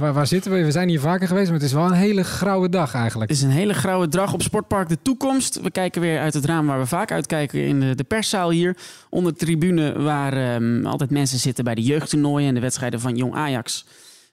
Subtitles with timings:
[0.00, 0.64] Waar, waar zitten we?
[0.64, 3.30] We zijn hier vaker geweest, maar het is wel een hele grauwe dag eigenlijk.
[3.30, 5.60] Het is een hele grauwe dag op Sportpark De Toekomst.
[5.60, 8.76] We kijken weer uit het raam waar we vaak uitkijken in de, de perszaal hier.
[9.10, 13.16] Onder de tribune waar ehm, altijd mensen zitten bij de jeugdtoernooien en de wedstrijden van
[13.16, 13.86] Jong Ajax.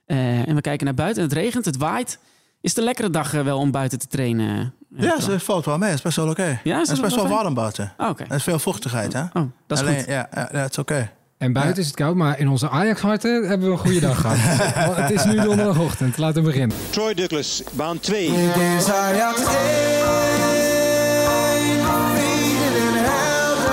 [0.05, 1.23] Eh, en we kijken naar buiten.
[1.23, 2.20] Het regent, het waait.
[2.61, 4.73] Is het een lekkere dag eh, wel om buiten te trainen?
[4.97, 5.89] eh, Ja, het valt wel mee.
[5.89, 6.59] Het is best wel oké.
[6.63, 7.93] Ja, is het is best wel warm buiten.
[7.97, 8.23] Oh, Oké.
[8.23, 9.21] Er is veel vochtigheid, hè?
[9.21, 9.29] Oh,
[9.68, 10.05] dat is Alleen, goed.
[10.05, 11.11] Ja, ja, dat is oké.
[11.38, 14.95] En buiten is het koud, maar in onze Ajax-harten hebben we een goede dag gehad.
[15.01, 16.17] Het is nu donderdagochtend.
[16.17, 16.77] Laten we beginnen.
[16.89, 18.25] Troy Douglas, baan 2.
[18.25, 19.45] is Ajax 1.
[22.13, 23.65] Vrienden en helden.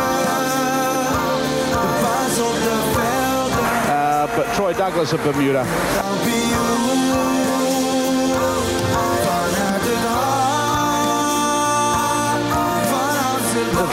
[1.70, 3.64] De baas op de velden.
[3.86, 5.64] Uh, but Troy Douglas of Bermuda.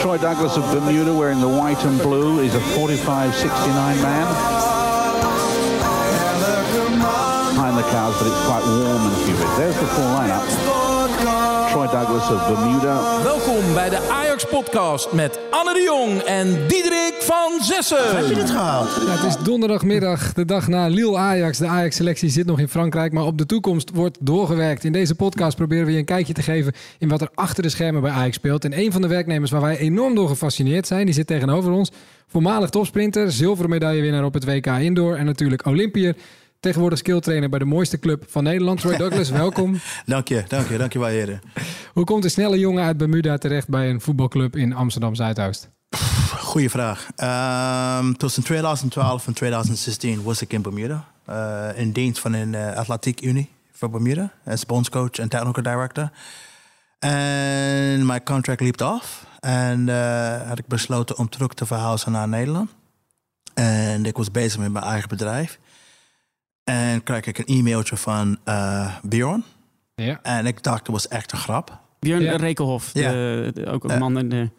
[0.02, 4.26] Troy Douglas of Bermuda wearing the white and blue is a 45-69 man.
[7.54, 9.46] Behind the clouds, but it's quite warm and humid.
[9.56, 10.81] There's the full lineup.
[11.72, 13.22] Troy Douglas of Bermuda.
[13.22, 18.16] Welkom bij de Ajax Podcast met Anne de Jong en Diederik van Zessen.
[18.16, 18.88] Heb je dit gehaald?
[19.06, 21.58] Ja, het is donderdagmiddag, de dag na Lille-Ajax.
[21.58, 24.84] De Ajax-selectie zit nog in Frankrijk, maar op de toekomst wordt doorgewerkt.
[24.84, 27.68] In deze podcast proberen we je een kijkje te geven in wat er achter de
[27.68, 28.64] schermen bij Ajax speelt.
[28.64, 31.90] En een van de werknemers waar wij enorm door gefascineerd zijn, die zit tegenover ons.
[32.26, 36.14] Voormalig topsprinter, zilveren medaillewinnaar op het WK Indoor en natuurlijk Olympiër.
[36.62, 38.80] Tegenwoordig skilltrainer bij de mooiste club van Nederland.
[38.80, 39.80] Troy Douglas, welkom.
[40.06, 41.40] Dank je, dank je, dank je wel, heren.
[41.92, 45.70] Hoe komt de snelle jongen uit Bermuda terecht bij een voetbalclub in Amsterdam-Zuidoost?
[46.38, 47.08] Goeie vraag.
[47.16, 51.04] Ehm, tussen 2012 en 2016 was ik in Bermuda.
[51.24, 54.32] eh, in dienst van een uh, Atletiek Unie voor Bermuda.
[54.44, 56.10] Als bondscoach en technical director.
[56.98, 59.26] En mijn contract liep af.
[59.40, 62.70] En eh, had ik besloten om terug te verhuizen naar Nederland.
[63.54, 65.58] En ik was bezig met mijn eigen bedrijf.
[66.64, 69.44] En kreeg ik een e-mailtje van eh Bjorn.
[69.94, 70.18] Ja.
[70.22, 71.80] En ik dacht, het was echt een grap.
[72.00, 72.36] Björn Ja.
[72.36, 73.10] Rekelhof, Ja.
[73.10, 73.98] de, de- ook een Ja.
[73.98, 74.50] man in de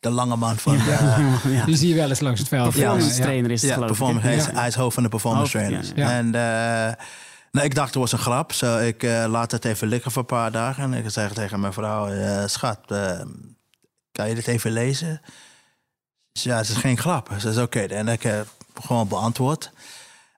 [0.00, 0.74] De lange man van...
[0.74, 1.64] eh, ja.
[1.64, 2.70] Die zie je wel eens langs het veld.
[2.70, 3.22] performance Ja, ja.
[3.22, 5.92] trainer is het Ja, geloof hij, is, hij is hoofd van de performance Hoofd, trainers.
[5.94, 6.16] ja, ja.
[6.16, 7.04] En eh,
[7.50, 8.52] nou, ik dacht het was een grap.
[8.52, 10.82] zo ik eh, laat het even liggen voor een paar dagen.
[10.82, 12.80] En ik zeg tegen mijn vrouw, eh, schat,
[14.12, 15.20] kan je dit even lezen?
[16.32, 17.30] Ze zei, Ja, het is geen grap.
[17.38, 17.80] Ze zei, oké.
[17.80, 18.46] En ik heb
[18.82, 19.72] gewoon beantwoord.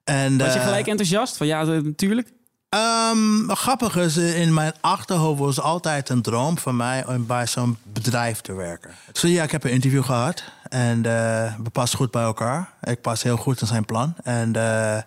[0.03, 1.37] En, Was je eh, gelijk enthousiast?
[1.37, 2.31] Van ja, eh, natuurlijk.
[2.69, 7.47] Ehm, grappig is, eh, in mijn achterhoofd was altijd een droom van mij om bij
[7.47, 8.91] zo'n bedrijf te werken.
[9.11, 12.69] Dus ja, ik heb een interview gehad en eh, we passen goed bij elkaar.
[12.83, 14.13] Ik pas heel goed in zijn plan.
[14.23, 15.01] En eh,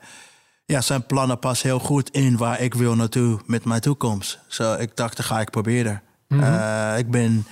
[0.64, 4.38] ja, zijn plannen passen heel goed in waar ik wil naartoe met mijn toekomst.
[4.48, 6.02] Zo, ik dacht, dat ga ik proberen.
[6.28, 7.46] Eh, ik ben...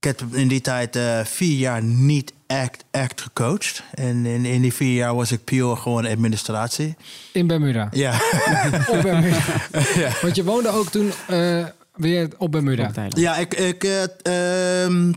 [0.00, 3.82] Ik heb in die tijd eh, vier jaar niet echt, echt gecoacht.
[3.94, 6.96] En in, in die vier jaar was ik puur gewoon administratie.
[7.32, 7.88] In Bermuda.
[7.90, 8.12] Ja.
[8.92, 9.40] Op Bermuda.
[10.22, 11.64] Want je woonde ook toen eh,
[11.94, 12.86] weer op Bermuda.
[12.88, 13.16] Op.
[13.16, 15.08] Ja, ik, ik, eh, ehm,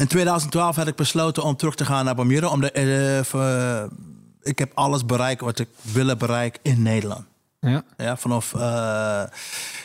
[0.00, 2.48] in 2012 had ik besloten om terug te gaan naar Bermuda.
[2.48, 3.88] Om de, eh, voor-
[4.42, 7.24] ik heb alles bereikt wat ik wilde bereiken in Nederland.
[7.60, 7.84] Ja.
[7.96, 9.22] Ja, vanaf, eh,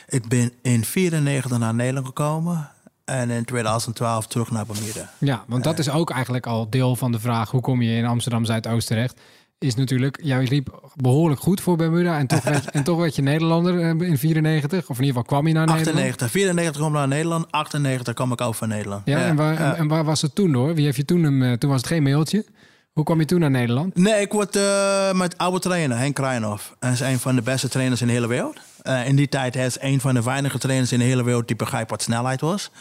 [0.07, 2.70] ik ben in 94 naar Nederland gekomen.
[3.05, 5.09] En in 2012 terug naar Bermuda.
[5.17, 7.51] ja, want dat is ook eigenlijk al deel van de vraag...
[7.51, 9.19] hoe kom je in Amsterdam-Zuidoost terecht?
[9.57, 12.17] Is natuurlijk, jij liep behoorlijk goed voor Bermuda...
[12.17, 14.79] en toch werd, je- en toch werd je Nederlander eh, in 94.
[14.79, 15.87] Of in ieder geval kwam je naar Nederland.
[15.97, 17.51] 98, 94 kwam ik naar Nederland.
[17.51, 19.01] 98 kwam ik over van Nederland.
[19.05, 20.75] Ja, en, waar, en waar was het toen door?
[20.75, 21.43] Wie heeft je toen hem...
[21.43, 22.45] eh, toen was het geen mailtje.
[22.91, 23.95] Hoe kwam je toen naar Nederland?
[23.95, 26.75] Nee, ik word eh, met oude trainer, Henk Krijnhoff.
[26.79, 28.57] Hij is een van de beste trainers in de hele wereld.
[28.81, 31.47] Eh, in die tijd hij is een van de weinige trainers in de hele wereld
[31.47, 32.71] die begrijpt wat snelheid was.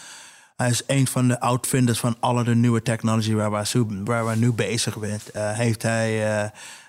[0.56, 4.36] Hij is een van de uitvinders van alle de nieuwe technologie waar we, waar we
[4.36, 5.20] nu bezig zijn.
[5.32, 6.10] Eh, heeft hij,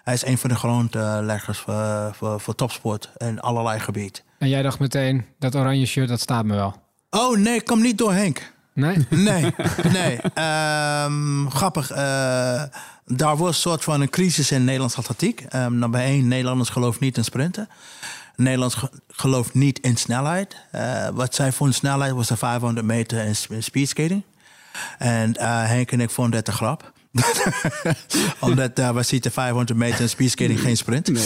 [0.03, 4.21] hij is een van de grondleggers voor, voor, voor topsport in allerlei gebieden.
[4.37, 6.75] En jij dacht meteen, dat oranje shirt, dat staat me wel.
[7.09, 8.51] Oh nee, kom niet door Henk.
[8.81, 9.05] Nee?
[9.09, 9.53] Nee,
[9.91, 10.19] nee.
[10.33, 11.91] Ehm, grappig.
[11.91, 12.63] eh,
[13.05, 15.41] daar was een soort van een crisis in Nederlands atletiek.
[15.49, 17.69] Ehm nummer één, Nederlanders geloven niet in sprinten.
[18.35, 20.55] Nederlands ge- gelooft niet in snelheid.
[20.71, 24.23] Eh, wat zij vonden snelheid was de 500 meter in, sp- in speedskating.
[24.97, 26.91] En eh, Henk en ik vonden dat een grap.
[28.39, 31.07] Omdat uh, eh, we zitten 500 meter en speedskating geen sprint.
[31.07, 31.23] Nee.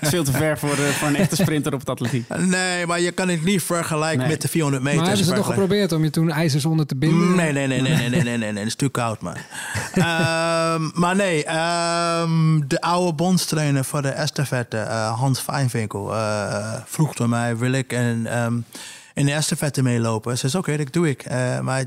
[0.00, 2.28] Is veel te ver eh, voor, een echte sprinter op het atletiek.
[2.38, 4.98] Nee, maar je kan het niet vergelijken met de 400 meter.
[4.98, 7.34] Maar hebben ze toch geprobeerd om je toen ijzers onder te binden?
[7.34, 9.36] Nee, nee, nee, nee, nee, nee, nee, nee, Het is natuurlijk koud, man.
[9.36, 17.14] um, maar nee, um, de oude bondstrainer voor de estafette, uh, Hans Fijnwinkel, uh, vroeg
[17.14, 18.64] door mij, wil ik een, um,
[19.14, 20.38] in de estafette meelopen?
[20.38, 21.24] Ze zei, oké, dat doe ik.
[21.62, 21.84] maar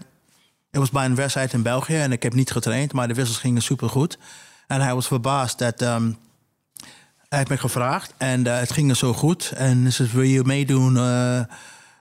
[0.82, 3.38] het was bij een wedstrijd in België en ik heb niet getraind, maar de wissels
[3.38, 4.18] gingen supergoed.
[4.68, 5.82] En hij was verbaasd dat...
[5.82, 6.12] ehm,
[7.30, 9.52] Hij heeft me gevraagd en eh, het ging er zo goed.
[9.56, 11.38] En ze wil je meedoen eh,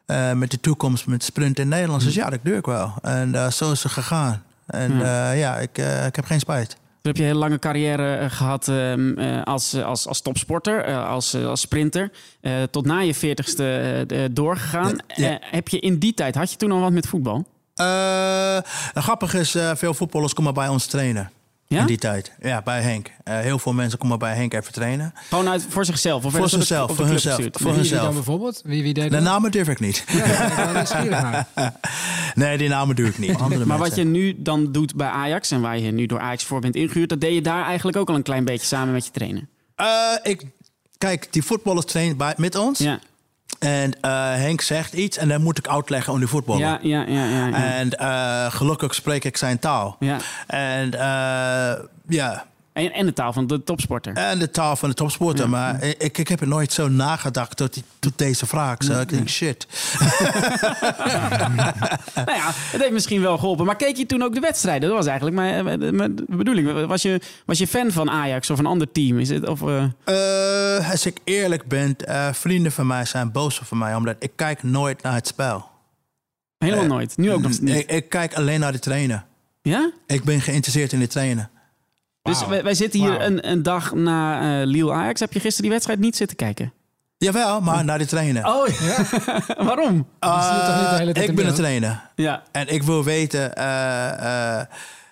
[0.07, 2.03] eh, met de toekomst met sprint in Nederland?
[2.05, 2.95] Dus ja, dat doe ik wel.
[3.03, 4.43] En zo is het gegaan.
[4.67, 5.31] En Ja.
[5.31, 6.69] ja, ik, ik heb geen spijt.
[6.69, 10.97] Toen heb je een hele lange carrière eh, gehad ehm, eh, als, als, als topsporter,
[11.05, 12.11] als, als sprinter.
[12.71, 14.97] tot na je veertigste doorgegaan.
[15.07, 15.39] Ja.
[15.41, 17.47] Heb je in die tijd, had je toen al wat met voetbal?
[17.75, 18.59] Eh,
[18.95, 21.31] grappig is, eh, veel voetballers komen bij ons trainen.
[21.67, 21.81] Ja?
[21.81, 22.33] In die tijd.
[22.41, 23.11] Ja, bij Henk.
[23.25, 25.15] Eh, heel veel mensen komen bij Henk even trainen.
[25.29, 26.25] Gewoon uit, voor zichzelf?
[26.25, 28.61] Of Voor zichzelf, voor hunzelf, voor Wie, wie dan bijvoorbeeld?
[28.65, 30.05] Wie, wie deed De namen durf ik niet.
[30.07, 31.47] Ja.
[32.35, 33.39] Nee, die namen doe ik niet.
[33.67, 36.61] Maar wat je nu dan doet bij Ajax en waar je nu door Ajax voor
[36.61, 39.11] bent ingehuurd, dat deed je daar eigenlijk ook al een klein beetje samen met je
[39.11, 39.47] trainer.
[39.75, 39.87] Eh,
[40.23, 40.43] ik,
[40.99, 42.79] kijk, die voetballers trainen bij, met ons.
[42.79, 42.99] Ja,
[43.65, 46.61] En eh, Henk zegt iets en dan moet ik uitleggen aan die voetballer.
[46.61, 47.25] ja, ja, ja.
[47.25, 47.75] ja, ja.
[47.75, 49.97] En eh, gelukkig spreek ik zijn taal.
[50.01, 50.19] Ja.
[50.47, 54.15] En eh, ja, En, en de taal van de topsporter.
[54.17, 55.49] en de taal van de topsporter.
[55.49, 58.77] Maar ik, ik heb er nooit zo nagedacht tot, die, tot deze vraag.
[58.85, 59.67] Zo, ik denk, shit.
[62.15, 63.67] nou ja, het heeft misschien wel geholpen.
[63.67, 64.89] Maar keek je toen ook de wedstrijden?
[64.89, 66.87] Dat was eigenlijk mijn, mijn- bedoeling.
[66.87, 69.19] Was je, was je fan van Ajax of een ander team?
[69.19, 69.85] Is het, of, eh,
[70.79, 73.95] Eh, als ik eerlijk ben, eh, vrienden van mij zijn boos van mij.
[73.95, 75.71] Omdat ik kijk nooit naar het spel.
[76.59, 77.17] helemaal nooit.
[77.17, 77.75] Nu ook nog niet.
[77.77, 79.25] Ik, ik kijk alleen naar de trainer.
[79.63, 79.91] Ja?
[80.07, 81.49] Ik ben geïnteresseerd in de trainer.
[82.25, 85.21] Dus wij, wij zitten hier een, een dag na eh Lille Ajax.
[85.21, 86.73] Heb je gisteren die wedstrijd niet zitten kijken?
[87.19, 88.45] Jawel, maar naar de trainer.
[88.47, 88.69] Oh,
[89.69, 90.07] waarom?
[90.19, 91.57] Eh, zie je toch niet de hele tijd ik ben de beeld?
[91.57, 92.11] trainer.
[92.15, 92.43] Ja.
[92.53, 93.57] En ik wil weten...
[93.57, 94.67] eh, eh,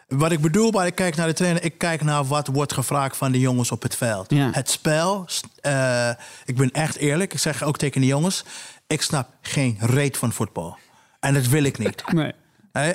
[0.08, 1.64] wat ik bedoel bij ik kijk naar de trainer...
[1.64, 4.30] ik kijk naar wat wordt gevraagd van de jongens op het veld.
[4.30, 4.48] Ja.
[4.52, 5.26] Het spel,
[5.60, 6.08] eh,
[6.44, 7.32] ik ben echt eerlijk.
[7.32, 8.44] Ik zeg ook tegen de jongens...
[8.86, 10.76] ik snap geen reet van voetbal.
[11.20, 12.04] En dat wil ik niet.
[12.12, 12.32] Nee.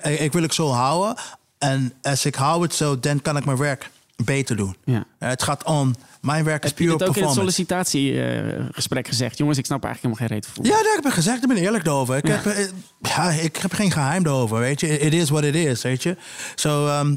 [0.02, 1.16] Ik wil het zo houden.
[1.58, 3.90] En als ik hou het zo, dan kan ik mijn werk
[4.24, 4.76] beter doen.
[4.84, 5.06] Ja.
[5.20, 5.96] Eh, het gaat om...
[6.22, 7.64] Mijn werk is Heb je puur het ook in het performance.
[7.64, 9.38] sollicitatiegesprek gezegd?
[9.38, 10.78] Jongens, ik snap eigenlijk helemaal geen reet van voetbal.
[10.78, 11.42] Ja, dat heb ik gezegd.
[11.44, 12.18] Ik ben eerlijk over.
[12.18, 12.66] Ik, heb, eh,
[13.02, 15.00] ja, ik heb geen geheim erover, weet je.
[15.00, 16.18] It is what it is, weet je.
[16.56, 17.16] Zo, ehm,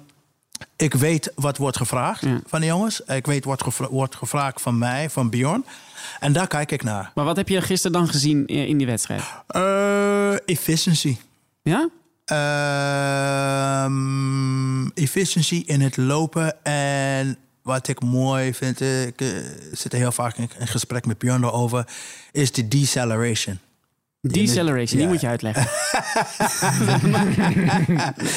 [0.76, 2.41] ik weet wat wordt gevraagd Ja.
[2.47, 3.00] van de jongens.
[3.00, 5.64] Ik weet wat gevra- wordt gevraagd van mij, van Bjorn.
[6.20, 7.11] En daar kijk ik naar.
[7.14, 9.23] Maar wat heb je gisteren dan gezien in die wedstrijd?
[9.47, 11.17] Eh, efficiency.
[11.62, 11.88] Ja?
[13.91, 16.64] Ehm, efficiency in het lopen.
[16.64, 16.80] En
[17.71, 19.29] wat ik mooi vind, eh, ik eh,
[19.73, 21.87] zit er heel vaak in, in gesprek met Bjorn over,
[22.33, 23.59] is de deceleration.
[24.23, 25.13] Deceleration, die Ja.
[25.13, 25.63] moet je uitleggen.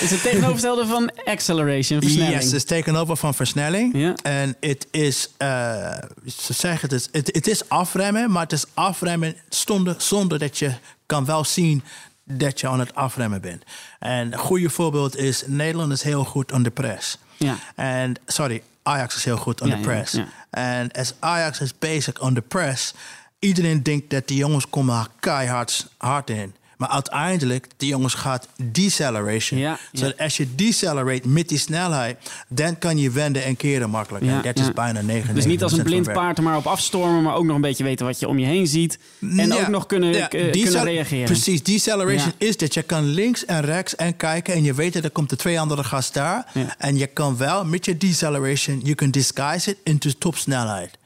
[0.01, 2.33] is het tegenovergestelde van acceleration, versnelling?
[2.35, 3.97] Yes, het is tegenover van versnelling.
[3.97, 4.13] Ja.
[4.23, 5.97] En het is, eh,
[6.37, 10.71] ze zeggen het, is- het, is afremmen, maar het is afremmen zonder, zonder dat je
[11.05, 11.83] kan wel zien
[12.23, 13.63] dat je aan het afremmen bent.
[13.99, 17.17] En een goede voorbeeld is, Nederland is heel goed on the press.
[17.37, 17.55] Ja.
[17.75, 20.17] En, sorry, Ajax is heel goed on Ja, the press.
[20.49, 22.93] En als Ajax is bezig on the press,
[23.39, 26.55] iedereen denkt dat die jongens komen keihard hard in.
[26.83, 29.59] Maar uiteindelijk, die jongens gaat deceleration.
[29.59, 29.79] Ja,
[30.17, 32.17] als je decelerate met die snelheid,
[32.49, 34.25] dan kan je wenden en keren makkelijk.
[34.25, 36.67] Ja, en dat is bijna 99 Dus niet als een blind paard er maar op
[36.67, 38.99] afstormen, maar ook nog een beetje weten wat je om je heen ziet.
[39.37, 41.25] En ook nog kunnen, eh, kunnen reageren.
[41.25, 45.03] Precies, deceleration is dat je kan links en rechts en kijken en je weet dat
[45.03, 46.51] er komt de twee andere gast daar.
[46.77, 50.97] En je kan wel met je deceleration, you can disguise it into topsnelheid.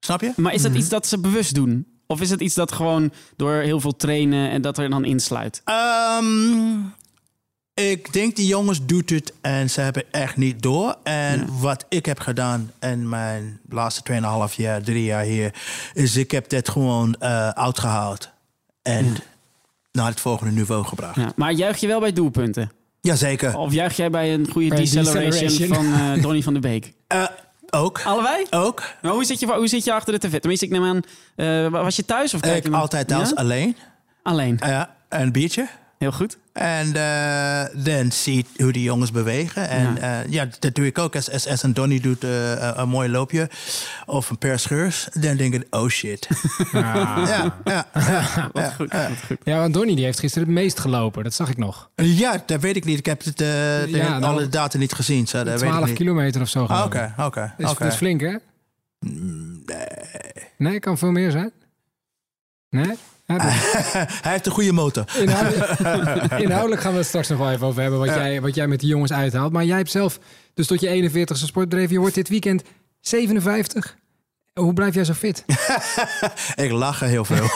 [0.00, 0.32] Snap je?
[0.36, 1.86] Maar is dat iets dat ze bewust doen?
[2.10, 5.62] Of is het iets dat gewoon door heel veel trainen en dat er dan insluit?
[5.64, 6.78] Ehm,
[7.74, 10.96] ik denk die jongens doet het en ze hebben echt niet door.
[11.02, 14.02] En wat ik heb gedaan in mijn laatste
[14.50, 15.54] 2,5 jaar, drie jaar hier,
[15.94, 18.30] is ik heb dit gewoon eh uitgehaald
[18.82, 19.16] en
[19.92, 21.16] naar het volgende niveau gebracht.
[21.16, 21.32] Ja.
[21.36, 22.70] Maar juich je wel bij doelpunten?
[23.00, 23.56] Jazeker.
[23.56, 25.74] Of juich jij bij een goede deceleration, deceleration.
[25.74, 26.92] van eh, Donny van de Beek?
[27.06, 27.24] Eh,
[27.70, 28.00] ook.
[28.04, 28.46] Allebei?
[28.50, 28.82] Ook.
[29.02, 30.38] Maar hoe zit je, hoe zit je achter de tv?
[30.38, 31.00] Tenminste, ik neem aan,
[31.36, 33.34] eh, was je thuis of kijk je Ik altijd thuis Ja?
[33.36, 33.76] alleen.
[34.22, 34.60] Alleen.
[34.66, 35.68] Ja, een biertje.
[35.98, 36.38] Heel goed.
[36.52, 39.68] En eh, dan zie je hoe die jongens bewegen.
[39.68, 40.18] En Ja.
[40.20, 41.14] ja, ja dat doe ik ook.
[41.14, 43.50] Als, als, als een Donny doet eh, een- een mooi loopje
[44.06, 46.28] of een paar scheurs, dan denk ik, oh shit.
[46.72, 47.56] Ja, ja,
[47.94, 49.36] ja, Wat goed, wat goed.
[49.44, 51.24] Ja, want Donny die heeft gisteren het meest gelopen.
[51.24, 51.90] Dat zag ik nog.
[51.94, 52.98] Ja, dat weet ik niet.
[52.98, 55.26] Ik heb het, eh, de- Ja, nou, alle data niet gezien.
[55.26, 55.96] Zo, dat weet ik 12 niet.
[55.96, 56.64] kilometer of zo.
[56.64, 57.82] Ah, Oké, oké, Dat is, oké.
[57.82, 58.36] dat is flink, hè?
[58.98, 59.86] Nee.
[60.58, 61.50] Nee, kan veel meer zijn.
[62.70, 62.94] Nee?
[63.28, 63.36] Ja,
[64.24, 65.04] Hij heeft een goede motor.
[65.18, 65.80] Inhoudelijk,
[66.46, 67.98] inhoudelijk gaan we het straks nog wel even over hebben.
[67.98, 69.52] Wat, jij, wat jij met die jongens uithaalt.
[69.52, 70.18] Maar jij hebt zelf
[70.54, 71.90] dus tot je 41ste sportbedrijf.
[71.90, 72.62] Je wordt dit weekend
[73.00, 73.96] 57.
[74.54, 75.44] Hoe blijf jij zo fit?
[76.64, 77.46] Ik lach er heel veel.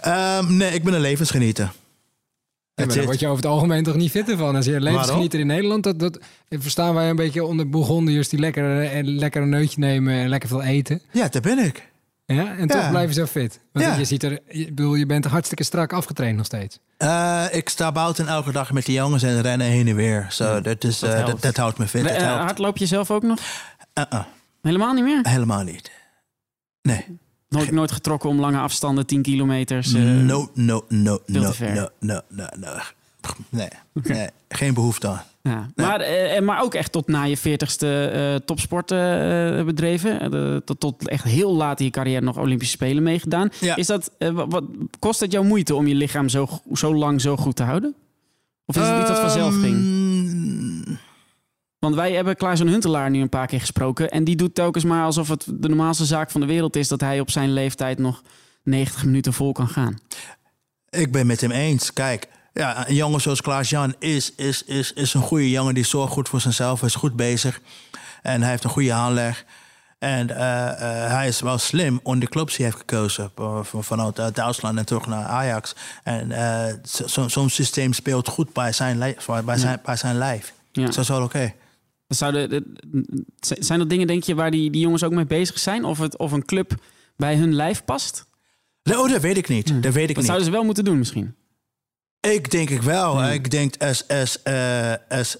[0.00, 1.72] Ehm, nee, ik ben een levensgenieter.
[2.74, 3.04] maar daar it.
[3.04, 4.56] word je over het algemeen toch niet fitter van.
[4.56, 6.18] Als je levensgenieter in Nederland, dat, dat
[6.48, 10.62] verstaan wij een beetje onder Bourgondiërs die lekker, lekker een neutje nemen en lekker veel
[10.62, 11.02] eten.
[11.12, 11.91] Ja, daar ben ik.
[12.34, 12.88] Ja, en toch Ja.
[12.90, 13.60] blijven zo fit.
[13.72, 13.94] Want Ja.
[13.96, 16.78] je ziet er, je, bedoel, je bent hartstikke strak afgetraind nog steeds.
[16.96, 20.26] Eh, ik sta buiten elke dag met de jongens en rennen heen en weer.
[20.30, 22.02] Zo, dat, is, Dat eh, dat, dat houdt me fit.
[22.04, 22.42] Dat helpt.
[22.42, 23.38] hardloop je zelf ook nog?
[24.62, 25.18] Helemaal niet meer?
[25.22, 25.90] Helemaal niet.
[26.82, 27.18] Nee.
[27.48, 29.92] Nooit, nooit getrokken om lange afstanden, 10 kilometers.
[29.92, 31.74] no, no, no, no, te ver.
[31.74, 32.78] no, no, no, no.
[33.48, 35.22] Nee, nee, geen behoefte aan.
[35.42, 35.68] Ja.
[35.74, 40.20] Maar, eh, maar ook echt tot na je veertigste eh topsport eh, eh, bedreven.
[40.32, 43.50] Eh, tot, tot echt heel laat in je carrière nog Olympische Spelen meegedaan.
[43.60, 43.76] Ja.
[43.76, 44.64] Is dat, eh, wat, wat-
[44.98, 47.94] kost het jou moeite om je lichaam zo, zo lang zo goed te houden?
[48.66, 49.74] Of is het iets wat vanzelf ging?
[49.76, 50.94] Ehm,
[51.78, 54.10] Want wij hebben Klaas-Jan Huntelaar nu een paar keer gesproken.
[54.10, 56.88] En die doet telkens maar alsof het de normaalste zaak van de wereld is...
[56.88, 58.22] dat hij op zijn leeftijd nog
[58.62, 59.98] 90 minuten vol kan gaan.
[60.90, 61.92] Ik ben met hem eens.
[61.92, 65.74] Kijk, ja, een jongen zoals Klaas-Jan is, is, is, is een goede jongen.
[65.74, 66.80] Die zorgt goed voor zichzelf.
[66.80, 67.60] Hij is goed bezig.
[68.22, 69.44] En hij heeft een goede aanleg.
[69.98, 70.68] En eh,
[71.04, 73.30] eh, hij is wel slim om de clubs die hij heeft gekozen.
[73.64, 75.74] van- Vanuit eh, Duitsland en terug naar Ajax.
[76.02, 76.74] En eh,
[77.06, 80.52] zo- zo'n systeem speelt goed bij zijn, lijf, bij zijn, bij zijn lijf.
[80.72, 80.84] Ja.
[80.84, 81.52] Dat is wel oké.
[82.08, 82.76] Zouden,
[83.40, 85.84] zijn dat dingen, denk je, waar die, die jongens ook mee bezig zijn?
[85.84, 86.72] Of, het, of een club
[87.16, 88.26] bij hun lijf past?
[88.90, 89.82] Oh, dat weet ik niet.
[89.82, 90.24] Dat weet ik Dat niet.
[90.26, 91.34] zouden ze wel moeten doen misschien.
[92.30, 93.24] Ik denk ik wel.
[93.32, 95.36] Ik denk als, als, eh, als,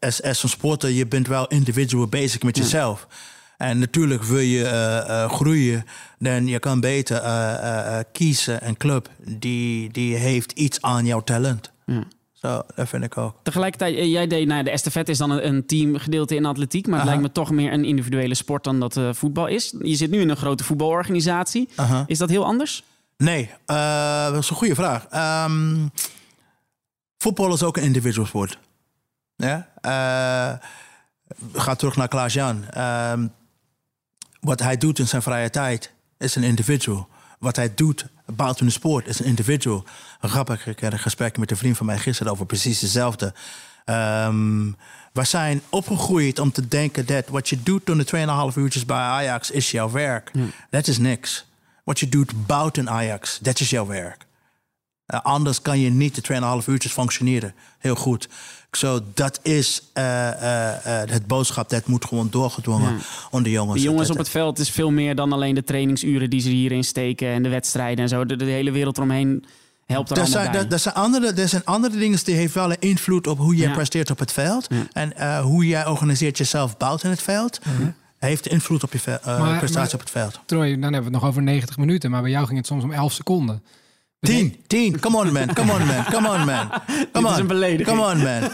[0.00, 3.06] als, als een sporter, je bent wel individual bezig met jezelf.
[3.56, 5.84] En natuurlijk wil je eh, eh, groeien,
[6.18, 11.06] dan je kan beter eh, eh, eh, kiezen een club die, die heeft iets aan
[11.06, 11.70] jouw talent.
[11.86, 12.02] Ja.
[12.32, 13.36] Zo, dat vind ik ook.
[13.42, 16.86] Tegelijkertijd, eh, jij deed, nou, ja, de estafette is dan een, een teamgedeelte in atletiek,
[16.86, 17.16] maar het Aha.
[17.16, 19.74] lijkt me toch meer een individuele sport dan dat eh, voetbal is.
[19.82, 21.68] Je zit nu in een grote voetbalorganisatie.
[21.74, 22.04] Aha.
[22.06, 22.82] Is dat heel anders?
[23.16, 25.06] Nee, eh, dat is een goede vraag.
[25.10, 25.86] Ehm,
[27.18, 28.58] voetbal is ook een individual sport.
[29.36, 29.68] Ja?
[29.80, 30.68] Eh,
[31.52, 32.64] ga terug naar Klaas-Jan.
[32.70, 33.26] Ehm,
[34.40, 37.08] wat hij doet in zijn vrije tijd is een individual.
[37.38, 39.84] Wat hij doet buiten de sport is een individual.
[40.20, 43.34] Grappig, ik had een gesprek met een vriend van mij gisteren over precies hetzelfde.
[43.84, 44.70] Ehm,
[45.12, 48.96] we zijn opgegroeid om te denken dat wat je doet door de 2,5 uurtjes bij
[48.96, 50.30] Ajax is jouw werk.
[50.70, 51.44] Dat is niks.
[51.84, 54.26] Wat je doet buiten Ajax, dat is jouw werk.
[55.06, 56.20] Eh, anders kan je niet de
[56.62, 57.54] 2,5 uurtjes functioneren.
[57.78, 58.28] Heel goed.
[58.70, 61.68] Zo, dat is eh, eh, het boodschap.
[61.68, 62.98] Dat moet gewoon doorgedwongen
[63.30, 63.80] onder de jongens.
[63.82, 66.84] De jongens op het veld is veel meer dan alleen de trainingsuren die ze hierin
[66.84, 68.24] steken en de wedstrijden en zo.
[68.24, 69.44] De, de hele wereld eromheen
[69.86, 70.70] helpt er Er allemaal zijn, bij.
[70.70, 73.62] er, zijn andere, er zijn andere dingen die heeft wel een invloed op hoe je
[73.62, 73.72] Ja.
[73.72, 74.66] presteert op het veld.
[74.68, 74.86] Ja.
[74.92, 77.58] En hoe jij organiseert jezelf buiten het veld.
[78.24, 80.40] Heeft invloed op je eh, Maar- prestatie maar- op het veld.
[80.46, 82.84] Troy, dan hebben we het nog over 90 minuten, maar bij jou ging het soms
[82.84, 83.62] om 11 seconden.
[84.20, 85.00] 10, 10.
[85.00, 86.68] Come on man, come on man, come on man.
[87.12, 87.40] Come is on.
[87.40, 87.88] een belediging.
[87.98, 88.50] Come on man.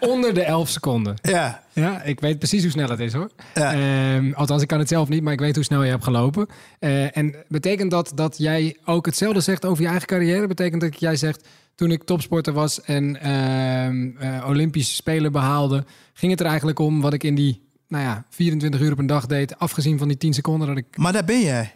[0.12, 1.14] Onder de 11 seconden.
[1.22, 1.62] Ja.
[1.72, 3.30] Ja, ik weet precies hoe snel het is hoor.
[3.54, 3.72] Ja.
[3.72, 6.46] Ehm, althans, ik kan het zelf niet, maar ik weet hoe snel je hebt gelopen.
[6.78, 10.46] Eh, en betekent dat dat jij ook hetzelfde zegt over je eigen carrière?
[10.46, 16.30] Betekent dat jij zegt, toen ik topsporter was en ehm, eh, Olympische Spelen behaalde, ging
[16.30, 19.26] het er eigenlijk om wat ik in die nou ja, 24 uur op een dag
[19.26, 20.96] deed, afgezien van die 10 seconden dat ik...
[20.96, 21.72] Maar daar ben jij.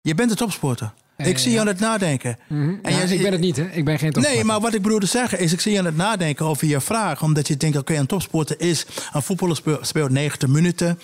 [0.00, 0.92] Je bent een topsporter.
[1.16, 1.60] Eh, ik zie je ja.
[1.60, 2.38] aan het nadenken.
[2.48, 2.74] Mhm.
[2.82, 3.62] En Ja, jij- ik ben het niet, hè?
[3.70, 4.34] Ik ben geen topsporter.
[4.34, 6.80] Nee, maar wat ik bedoelde zeggen is, ik zie je aan het nadenken over je
[6.80, 7.22] vraag.
[7.22, 8.86] Omdat je denkt, oké, een topsporter is...
[9.12, 11.00] Een voetballer speel- speelt 90 minuten.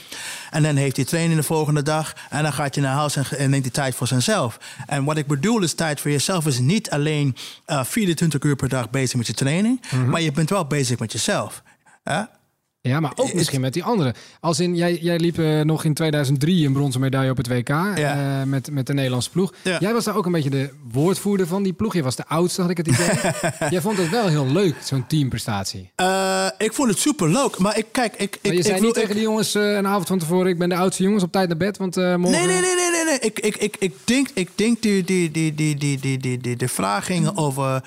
[0.51, 2.15] En dan heeft hij training de volgende dag.
[2.31, 4.59] En dan gaat je naar huis en, neemt hij tijd voor zichzelf.
[4.87, 8.69] En wat ik bedoel is, tijd voor jezelf is niet alleen eh 24 uur per
[8.69, 9.81] dag bezig met je training.
[9.91, 10.11] Mhm.
[10.11, 11.63] Maar je bent wel bezig met jezelf.
[12.03, 12.23] Hè?
[12.89, 14.15] Ja, maar ook Is- misschien met die andere.
[14.41, 17.69] Als in, jij, jij liep eh, nog in 2003 een bronzen medaille op het WK
[17.69, 19.53] eh, met, met de Nederlandse ploeg.
[19.63, 19.77] Ja.
[19.81, 21.95] Jij was daar ook een beetje de woordvoerder van die ploeg.
[21.95, 23.07] Je was de oudste, had ik het idee.
[23.71, 25.91] jij vond het wel heel leuk, zo'n teamprestatie.
[25.97, 27.59] Eh, ik vond het super leuk.
[27.59, 28.39] Maar ik, kijk, ik...
[28.43, 30.47] Ik, je zei ik, niet wil- tegen die jongens eh, een avond van tevoren...
[30.51, 32.47] ik ben de oudste jongens op tijd naar bed, want eh, morgen...
[32.47, 33.05] Nee, nee, nee, nee, nee.
[33.05, 33.19] nee.
[33.19, 36.57] Ik, ik, ik, ik denk, ik denk die, die, die, die, die, die, die, die,
[36.57, 37.83] de vraag ging over een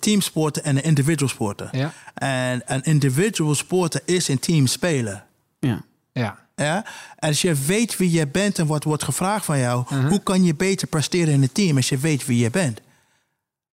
[0.00, 1.68] teamsporten en een individual sporten.
[1.72, 1.92] Ja.
[2.14, 5.24] En een individual sporten is in team spelen.
[5.58, 5.82] Ja.
[6.12, 6.38] Ja.
[6.56, 6.84] Ja?
[7.16, 10.08] En als je weet wie je bent en wat wordt gevraagd van jou, Mhm.
[10.08, 12.80] hoe kan je beter presteren in een team als je weet wie je bent?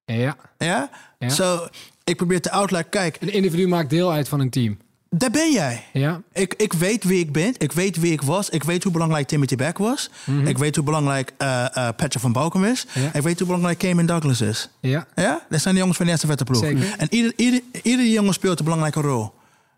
[0.06, 0.36] ja.
[0.58, 0.90] Ja?
[1.20, 1.30] Ja.
[1.30, 1.68] Zo,
[2.04, 4.78] ik probeer te uitleggen, kijk, Een individu maakt deel uit van een team.
[5.10, 5.84] Daar ben jij.
[5.94, 6.22] Ja.
[6.34, 7.54] Ik, ik weet wie ik ben.
[7.58, 8.50] Ik weet wie ik was.
[8.50, 10.10] Ik weet hoe belangrijk Timothy Beck was.
[10.46, 12.86] Ik weet hoe belangrijk eh Patrick van Balkum is.
[12.86, 13.00] Mhm.
[13.00, 13.14] Ja.
[13.14, 14.70] Ik weet hoe belangrijk Cayman Douglas is.
[14.80, 15.08] Ja.
[15.16, 15.42] Ja?
[15.50, 16.64] Dat zijn de jongens van de eerste vette ploeg.
[16.64, 19.34] En ieder, ieder, ieder jongen speelt een belangrijke rol.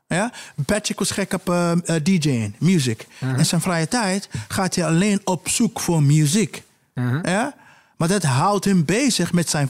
[0.08, 0.32] Ja?
[0.66, 3.08] Patrick was gek op eh, eh, DJ'ing, muziek.
[3.38, 6.64] In zijn vrije tijd gaat hij alleen op zoek voor muziek.
[6.96, 7.20] Uh-huh.
[7.24, 7.54] Ja?
[7.98, 9.70] Maar dat houdt hem bezig met zijn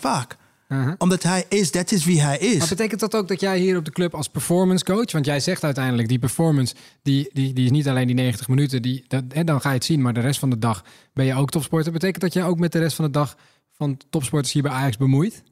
[0.71, 0.93] Uh-huh.
[0.97, 2.57] Omdat hij is, dat is wie hij is.
[2.57, 5.11] Maar betekent dat ook dat jij hier op de club als performance coach...
[5.11, 6.75] want jij zegt uiteindelijk, die performance...
[7.01, 9.75] die, die, die is niet alleen die 90 minuten, die, dat, en dan ga je
[9.75, 10.01] het zien...
[10.01, 11.91] maar de rest van de dag ben je ook topsporter.
[11.91, 13.37] Betekent dat jij ook met de rest van de dag...
[13.77, 15.43] van topsporters hier bij Ajax bemoeit?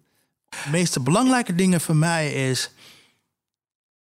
[0.50, 2.72] De meest belangrijke dingen voor mij is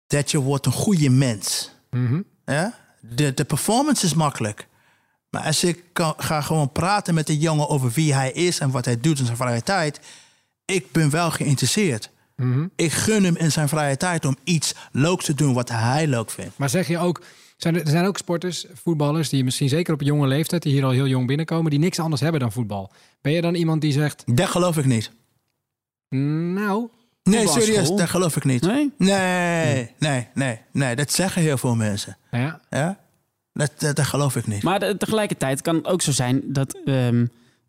[0.07, 1.71] dat je wordt een goede mens.
[1.89, 2.21] Mhm.
[2.45, 2.73] Ja?
[3.01, 4.67] De, de performance is makkelijk.
[5.29, 8.71] Maar als ik kan, ga gewoon praten met de jongen over wie hij is en
[8.71, 9.99] wat hij doet in zijn vrije tijd,
[10.75, 12.09] ik ben wel geïnteresseerd.
[12.35, 12.67] Mhm.
[12.75, 16.31] Ik gun hem in zijn vrije tijd om iets leuks te doen wat hij leuk
[16.31, 16.57] vindt.
[16.57, 17.21] Maar zeg je ook...
[17.57, 19.29] Zijn er, er zijn ook sporters, voetballers...
[19.29, 20.61] die misschien zeker op een jonge leeftijd...
[20.63, 21.71] die hier al heel jong binnenkomen...
[21.71, 22.91] die niks anders hebben dan voetbal.
[23.21, 24.23] Ben je dan iemand die zegt...
[24.25, 25.11] Dat geloof ik niet.
[26.09, 26.89] Nou,
[27.23, 28.61] Nee, serieus, dat geloof ik niet.
[28.61, 28.91] Nee?
[28.97, 30.95] Nee, nee, nee, nee.
[30.95, 32.17] Dat zeggen heel veel mensen.
[32.31, 32.99] ja, Ja?
[33.53, 34.63] Dat, dat, dat geloof ik niet.
[34.63, 37.25] Maar de- tegelijkertijd kan het ook zo zijn dat ehm,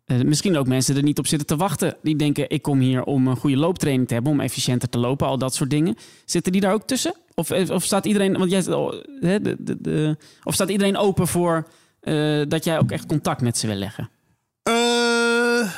[0.09, 1.97] eh, misschien ook mensen er niet op zitten te wachten.
[2.01, 5.27] Die denken, ik kom hier om een goede looptraining te hebben, om efficiënter te lopen,
[5.27, 5.95] al dat soort dingen.
[6.25, 7.13] Zitten die daar ook tussen?
[7.33, 11.27] Of, eh, of staat iedereen, want jij, oh, de, de, de- of staat iedereen open
[11.27, 11.67] voor
[11.99, 14.09] eh, dat jij ook echt contact met ze wil leggen?
[14.63, 15.73] Eh,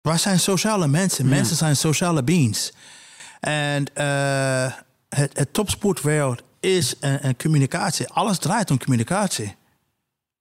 [0.00, 1.28] wij zijn sociale mensen.
[1.28, 2.72] Mensen zijn sociale beings.
[3.40, 3.84] En
[5.08, 8.08] het, het topsportwereld is een, een communicatie.
[8.08, 9.54] Alles draait om communicatie.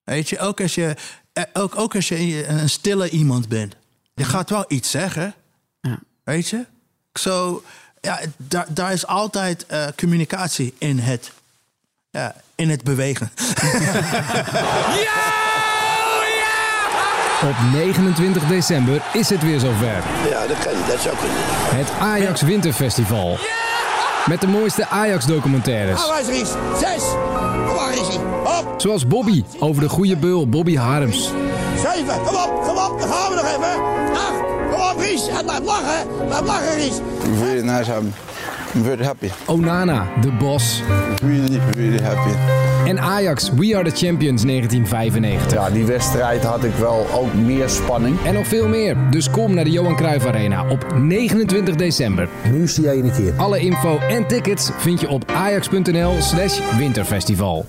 [0.04, 0.96] Weet je, ook als je,
[1.34, 3.76] eh, ook, ook als je een stille iemand bent.
[4.16, 5.34] Je gaat wel iets zeggen.
[5.82, 6.00] Ja.
[6.24, 6.66] Weet je?
[7.14, 7.64] Zo,
[8.02, 11.32] ja, daar, daar is altijd eh, communicatie in het,
[12.10, 13.32] ja, in het bewegen.
[15.08, 15.42] ja!
[17.44, 20.04] Op 29 december is het weer zover.
[20.30, 21.38] Ja, dat kan, dat zou kunnen.
[21.76, 23.38] Het Ajax Winterfestival.
[24.26, 26.02] Met de mooiste Ajax-documentaires.
[26.02, 26.48] Aanwijzing
[26.80, 27.04] 6,
[28.44, 28.74] op.
[28.78, 31.32] Zoals Bobby over de goede beul Bobby Harms.
[31.78, 32.16] Zeven.
[32.26, 32.64] Kom op.
[32.64, 33.00] Kom op.
[33.00, 33.84] Dan gaan we nog even.
[34.14, 34.40] Acht.
[34.72, 35.28] Kom op, Ries.
[35.28, 36.08] En blijf lachen.
[36.28, 37.00] Blijf lachen, Ries.
[37.42, 37.92] really nice.
[37.92, 38.14] I'm,
[38.84, 39.30] very happy.
[39.46, 40.82] Onana, de Bos.
[41.22, 42.36] Really, really happy.
[42.86, 45.52] En Ajax, We Are The Champions 1995.
[45.54, 48.18] Ja, die wedstrijd had ik wel ook meer spanning.
[48.26, 48.98] En nog veel meer.
[49.12, 52.30] Dus kom naar de Johan Cruijff Arena op 29 december.
[52.52, 53.34] Nu is die ene keer.
[53.38, 57.66] Alle info en tickets vind je op ajax.nl slash winterfestival.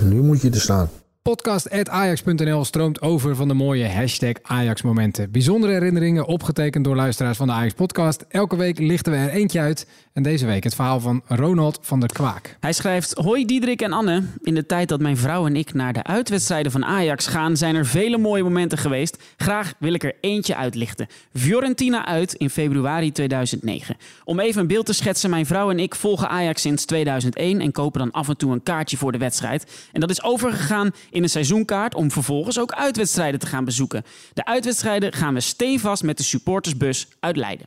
[0.00, 0.88] Nu moet je er staan.
[1.22, 5.30] Podcast.ajax.nl stroomt over van de mooie hashtag Ajax-momenten.
[5.30, 8.24] Bijzondere herinneringen opgetekend door luisteraars van de Ajax-podcast.
[8.28, 9.86] Elke week lichten we er eentje uit.
[10.12, 12.56] En deze week het verhaal van Ronald van der Kwaak.
[12.60, 14.22] Hij schrijft: Hoi Diederik en Anne.
[14.42, 17.74] In de tijd dat mijn vrouw en ik naar de uitwedstrijden van Ajax gaan, zijn
[17.74, 19.22] er vele mooie momenten geweest.
[19.36, 21.06] Graag wil ik er eentje uitlichten.
[21.32, 23.96] Fiorentina uit in februari 2009.
[24.24, 27.72] Om even een beeld te schetsen: mijn vrouw en ik volgen Ajax sinds 2001 en
[27.72, 29.88] kopen dan af en toe een kaartje voor de wedstrijd.
[29.92, 34.04] En dat is overgegaan in een seizoenkaart om vervolgens ook uitwedstrijden te gaan bezoeken.
[34.32, 37.66] De uitwedstrijden gaan we stevast met de supportersbus uit Leiden.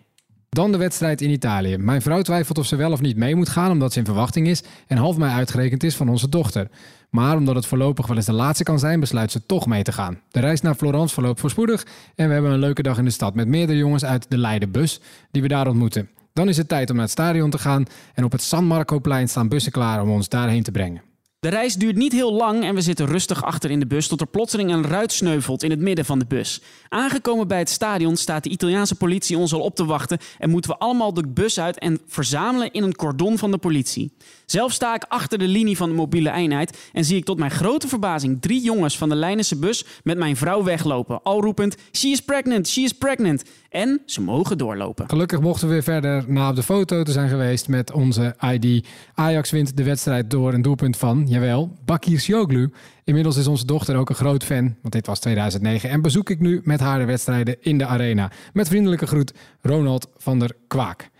[0.49, 1.77] Dan de wedstrijd in Italië.
[1.77, 4.47] Mijn vrouw twijfelt of ze wel of niet mee moet gaan omdat ze in verwachting
[4.47, 6.67] is en half mei uitgerekend is van onze dochter.
[7.09, 9.91] Maar omdat het voorlopig wel eens de laatste kan zijn, besluit ze toch mee te
[9.91, 10.19] gaan.
[10.31, 13.35] De reis naar Florence verloopt voorspoedig en we hebben een leuke dag in de stad
[13.35, 14.99] met meerdere jongens uit de Leidenbus
[15.31, 16.09] die we daar ontmoeten.
[16.33, 19.29] Dan is het tijd om naar het stadion te gaan en op het San Marcoplein
[19.29, 21.12] staan bussen klaar om ons daarheen te brengen.
[21.43, 24.21] De reis duurt niet heel lang en we zitten rustig achter in de bus tot
[24.21, 26.61] er plotseling een ruit sneuvelt in het midden van de bus.
[26.89, 30.71] Aangekomen bij het stadion staat de Italiaanse politie ons al op te wachten en moeten
[30.71, 34.13] we allemaal de bus uit en verzamelen in een cordon van de politie.
[34.45, 37.51] Zelf sta ik achter de linie van de mobiele eenheid en zie ik tot mijn
[37.51, 42.07] grote verbazing drie jongens van de Leinense bus met mijn vrouw weglopen, al roepend: She
[42.07, 43.43] is pregnant, she is pregnant.
[43.69, 45.09] En ze mogen doorlopen.
[45.09, 48.87] Gelukkig mochten we weer verder na op de foto te zijn geweest met onze ID.
[49.13, 52.69] Ajax wint de wedstrijd door een doelpunt van, jawel, Bakir Sjoglu.
[53.03, 55.89] Inmiddels is onze dochter ook een groot fan, want dit was 2009.
[55.89, 58.31] En bezoek ik nu met haar de wedstrijden in de arena.
[58.53, 61.11] Met vriendelijke groet, Ronald van der Kwaak.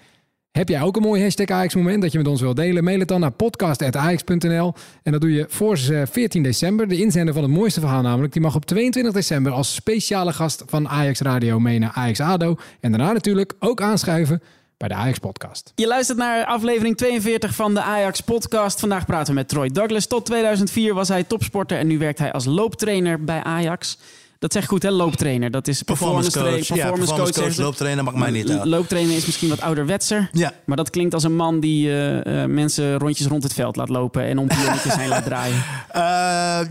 [0.52, 2.84] Heb jij ook een mooi hashtag Ajax moment dat je met ons wilt delen?
[2.84, 4.73] Mail het dan naar podcast.ajax.nl
[5.04, 6.88] en dat doe je voor eh, 14 december.
[6.88, 10.63] De inzender van het mooiste verhaal namelijk, die mag op 22 december als speciale gast
[10.65, 12.56] van Ajax Radio mee naar Ajax ADO.
[12.80, 14.41] En daarna natuurlijk ook aanschuiven
[14.88, 15.72] bij de Ajax podcast.
[15.76, 18.80] Je luistert naar aflevering 42 van de Ajax podcast.
[18.80, 20.08] Vandaag praten we met Troy Douglas.
[20.08, 23.98] Tot 2004 was hij topsporter en nu werkt hij als looptrainer bij Ajax.
[24.44, 24.90] Dat zeg goed, hè?
[24.90, 25.52] Looptrainer.
[25.52, 26.68] Dat is Performance coach.
[26.68, 27.62] Ja, performance coach, zeggen ze.
[27.62, 28.66] looptrainer mag mij niet uit.
[28.66, 30.30] Looptrainer is misschien wat ouderwetser.
[30.32, 30.54] Ja.
[30.66, 34.24] Maar dat klinkt als een man die eh, mensen rondjes rond het veld laat lopen
[34.24, 35.64] en om pionnetjes heen laat draaien.
[35.94, 36.00] Eh,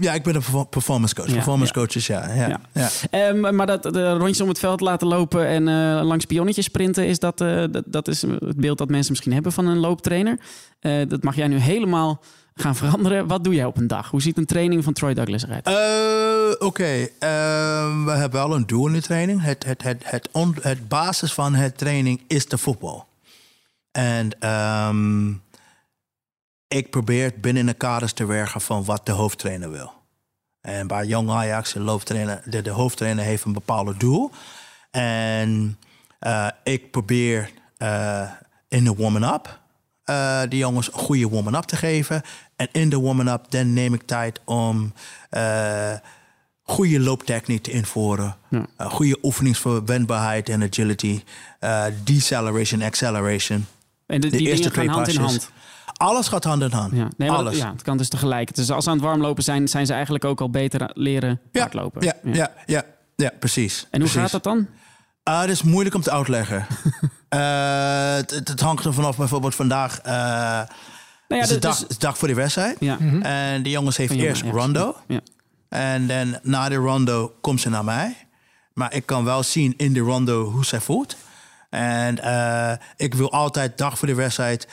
[0.01, 1.27] ja, ik ben een perfor- performance coach.
[1.27, 1.81] Ja, performance ja.
[1.81, 2.35] coaches, ja.
[2.35, 2.89] ja, Ja.
[3.11, 5.65] Ehm, maar dat de rondjes om het veld laten lopen en
[6.05, 9.67] langs pionnetjes sprinten, is dat, dat, dat is het beeld dat mensen misschien hebben van
[9.67, 10.39] een looptrainer.
[11.09, 12.21] Dat mag jij nu helemaal
[12.55, 13.27] gaan veranderen.
[13.27, 14.11] Wat doe jij op een dag?
[14.11, 15.67] Hoe ziet een training van Troy Douglas eruit?
[15.67, 19.43] Eh, Oké, ehm, we hebben wel een doel in de training.
[19.43, 20.29] Het, het, het, het,
[20.61, 23.07] het basis van het training is de voetbal.
[23.91, 25.31] En ehm,
[26.69, 29.93] ik probeer binnen de kaders te werken van wat de hoofdtrainer wil.
[30.61, 34.31] En bij Jong Ajax, de, hoofdtrainer, de, de hoofdtrainer heeft een bepaald doel.
[34.91, 35.79] En
[36.19, 38.31] eh, ik probeer eh,
[38.69, 39.61] in de warming-up
[40.05, 42.23] eh de jongens een goede warming-up te geven.
[42.57, 44.93] En in de warming-up dan neem ik tijd om
[45.31, 45.93] eh,
[46.63, 48.37] goede looptechniek te invoeren.
[48.51, 48.67] Ja.
[48.77, 51.23] Eh, goede oefeningen voor wendbaarheid en agility.
[52.05, 53.67] deceleration, acceleration.
[54.07, 55.51] En de, die dingen gaan hand in hand.
[55.93, 56.93] Alles gaat hand in hand.
[56.97, 57.57] Ja, nee, Alles.
[57.57, 58.55] ja, het kan dus tegelijk.
[58.55, 61.61] Dus als ze aan het warmlopen zijn, zijn ze eigenlijk ook al beter leren Ja,
[61.61, 62.03] hardlopen.
[62.03, 62.85] ja, ja, ja,
[63.17, 63.87] ja, precies.
[63.91, 64.21] En hoe precies.
[64.21, 64.67] gaat dat dan?
[65.23, 66.67] Ah, het is moeilijk om te uitleggen.
[67.33, 69.99] Eh, het, hangt er vanaf bijvoorbeeld vandaag.
[70.01, 70.67] eh Nou
[71.29, 72.77] ja, is de- dag, dus- is de dag voor de wedstrijd.
[72.81, 72.99] Ja.
[73.23, 74.97] En de jongens heeft eerst rondo.
[75.07, 75.21] Ja.
[75.69, 78.17] En dan na de rondo komt ze naar mij.
[78.73, 81.17] Maar ik kan wel zien in de rondo hoe zij voelt.
[81.71, 84.69] En eh, ik wil altijd dag voor de wedstrijd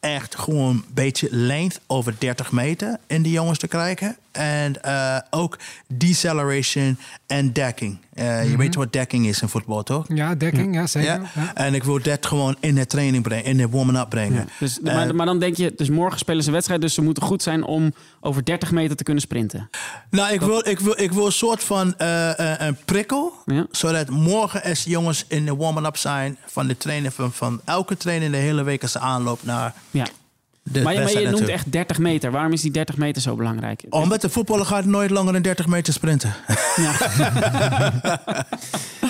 [0.00, 4.16] echt gewoon een beetje length over 30 meter in die jongens te krijgen.
[4.36, 7.98] En eh, ook deceleration en dekking.
[8.12, 10.04] Eh, Je weet wat dekking is in voetbal, toch?
[10.08, 11.10] Ja, dekking, ja, zeker.
[11.10, 11.20] Ja?
[11.34, 11.54] Ja.
[11.54, 14.48] En ik wil dat gewoon in de training brengen, in de warming-up brengen.
[14.58, 17.02] Dus, Eh, maar, maar dan denk je, dus morgen spelen ze een wedstrijd, dus ze
[17.02, 19.70] moeten goed zijn om over 30 meter te kunnen sprinten.
[20.10, 23.32] Nou, ik wil, ik, wil, ik wil een soort van een prikkel.
[23.70, 28.30] Zodat morgen als jongens in de warming-up zijn van de trainer van, van elke trainer
[28.30, 30.06] de hele week als ze aanloopt naar Ja.
[30.72, 32.30] De Maar, je- maar wedstrijd je noemt echt 30 meter.
[32.30, 33.84] Waarom is die 30 meter zo belangrijk?
[33.88, 36.34] Omdat de voetballer gaat nooit langer dan 30 meter sprinten.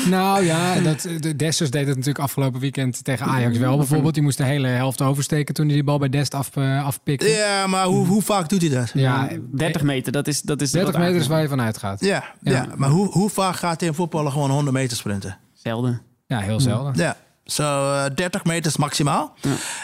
[0.09, 4.15] Nou ja, dat, de Dessers deed het natuurlijk afgelopen weekend tegen Ajax wel bijvoorbeeld.
[4.15, 7.29] Die moest de hele helft oversteken toen hij die bal bij Dest af, eh, afpikte.
[7.29, 8.91] Ja, maar hoe, hoe vaak doet hij dat?
[8.95, 12.01] Ja, 30 meter, dat is, dat is 30 wat meter is waar je van uitgaat.
[12.01, 12.67] Ja, ja.
[12.77, 15.39] maar hoe, hoe vaak gaat hij een voetballer gewoon 100 meter sprinten?
[15.53, 16.01] Zelden.
[16.27, 16.93] Ja, heel zelden.
[16.97, 19.35] Ja, zo eh, 30 meter is maximaal.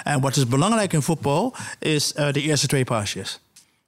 [0.05, 3.41] En wat is belangrijk in voetbal is eh, de eerste twee pasjes.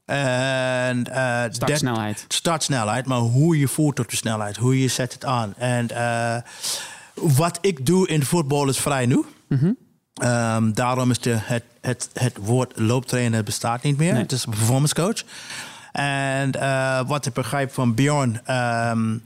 [0.05, 2.25] En, dat- Startsnelheid.
[2.29, 5.55] startsnelheid, maar hoe je voert op de snelheid, hoe je zet het aan.
[5.57, 6.37] En eh,
[7.15, 9.25] wat ik doe in voetbal is vrij nieuw.
[10.15, 14.13] Ehm, daarom is de, het, het, het woord looptrainer bestaat niet meer.
[14.13, 14.23] Nee.
[14.23, 15.23] Het is een performance coach.
[15.93, 19.17] En eh, wat ik begrijp van Bjorn, ehm,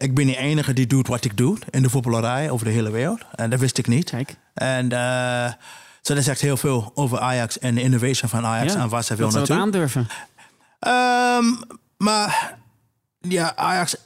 [0.00, 2.90] ik ben de enige die doet wat ik doe in de voetballerij over de hele
[2.90, 3.20] wereld.
[3.34, 4.10] En dat wist ik niet.
[4.10, 4.36] Kijk.
[4.54, 5.52] En eh
[6.00, 9.14] zo dat zegt heel veel over Ajax en de innovation van Ajax en waar ze
[9.14, 9.64] wil ze dat naartoe.
[9.66, 10.08] aandurven.
[10.78, 11.44] Ehm,
[11.96, 12.56] maar
[13.20, 13.96] ja, Ajax,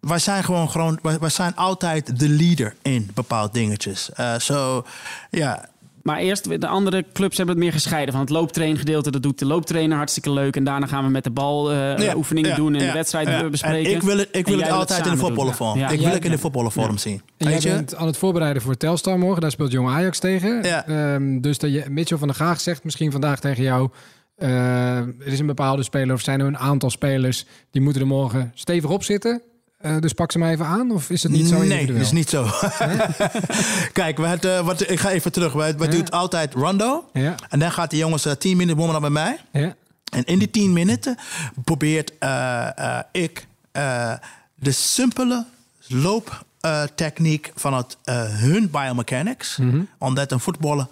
[0.00, 4.12] wij zijn gewoon, gewoon wij, wij zijn altijd de leader in bepaalde dingetjes.
[4.12, 4.84] Eh, Zo,
[5.30, 5.68] ja.
[6.06, 8.12] Maar eerst, de andere clubs hebben het meer gescheiden.
[8.12, 10.56] Van het looptraingedeelte, dat doet de looptrainer hartstikke leuk.
[10.56, 12.92] En daarna gaan we met de bal eh, Ja, oefeningen ja, doen en ja, de
[12.92, 13.48] wedstrijd ja.
[13.48, 13.90] bespreken.
[13.90, 15.52] En ik wil het, ik wil het altijd in de.
[15.74, 15.90] Ja.
[15.90, 16.38] Ik wil het in de ja.
[16.38, 17.14] voetballervorm zien.
[17.14, 17.68] En jij Weet je?
[17.68, 19.40] bent aan het voorbereiden voor Telstar morgen.
[19.40, 20.62] Daar speelt Jong Ajax tegen.
[20.62, 20.86] Ja.
[20.86, 23.88] Ehm, dus dat je, Mitchell van der Gaag zegt misschien vandaag tegen jou...
[24.36, 27.44] eh, er is een bepaalde speler of zijn er een aantal spelers...
[27.70, 29.42] die moeten er morgen stevig op zitten.
[29.86, 30.90] Eh, dus pak ze maar even aan?
[30.90, 32.44] Of is het niet zo nee, dat is niet zo.
[33.92, 35.52] Kijk, we hadden, wat, ik ga even terug.
[35.52, 35.72] Ja.
[35.86, 37.08] doen altijd rondo.
[37.12, 39.38] Ja, En dan gaat de jongens eh, 10 minuten warmen bij mij.
[39.52, 39.74] ja.
[40.10, 41.16] En in die 10 minuten
[41.64, 44.12] probeert eh, eh, ik eh,
[44.54, 45.44] de simpele
[45.88, 49.58] looptechniek vanuit eh, hun biomechanics.
[49.98, 50.86] Omdat een voetballer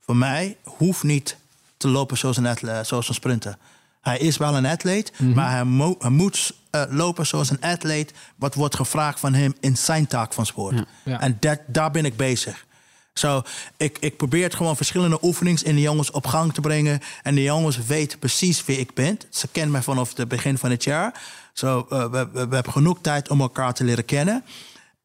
[0.00, 1.36] voor mij hoeft niet
[1.76, 3.56] te lopen zoals een, atle- zoals een sprinter.
[4.00, 8.12] Hij is wel een atleet, maar hij, mo- hij moet eh, lopen zoals een atleet.
[8.36, 10.84] Wat wordt gevraagd van hem in zijn taak van sport.
[11.04, 11.20] Ja.
[11.20, 12.66] En dat, daar ben ik bezig.
[13.12, 13.42] Zo,
[13.76, 17.00] ik, ik probeer het gewoon verschillende oefeningen in de jongens op gang te brengen.
[17.22, 19.18] En de jongens weten precies wie ik ben.
[19.30, 21.22] Ze kennen mij vanaf het begin van het jaar.
[21.52, 24.44] Zo, eh, we, we, we hebben genoeg tijd om elkaar te leren kennen.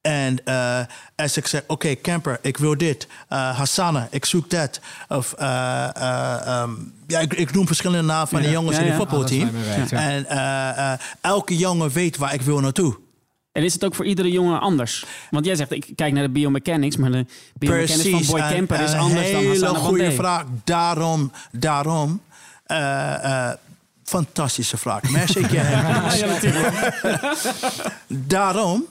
[0.01, 0.79] En eh,
[1.15, 3.07] als ik zeg, oké, Camper, ik wil dit.
[3.27, 4.79] Eh Hassana, ik zoek dat.
[5.07, 6.69] Of, eh, eh, ehm,
[7.07, 8.93] ja, ik, ik noem verschillende namen van de jongens Ja, in ja.
[8.93, 9.49] het voetbalteam.
[9.89, 9.97] Ja.
[9.99, 12.97] En eh, eh, elke jongen weet waar ik wil naartoe.
[13.51, 15.05] En is het ook voor iedere jongen anders?
[15.29, 17.25] Want jij zegt, ik kijk naar de biomechanics, maar de
[17.57, 20.43] biomechanics van Boy een- Camper is een anders dan hele Hassan goede vraag.
[20.63, 22.21] Daarom, daarom.
[22.65, 23.53] eh, eh,
[24.03, 25.01] fantastische vraag.
[25.09, 26.17] Merci, ik je hem.
[26.19, 26.93] Ja, natuurlijk.
[28.07, 28.85] Daarom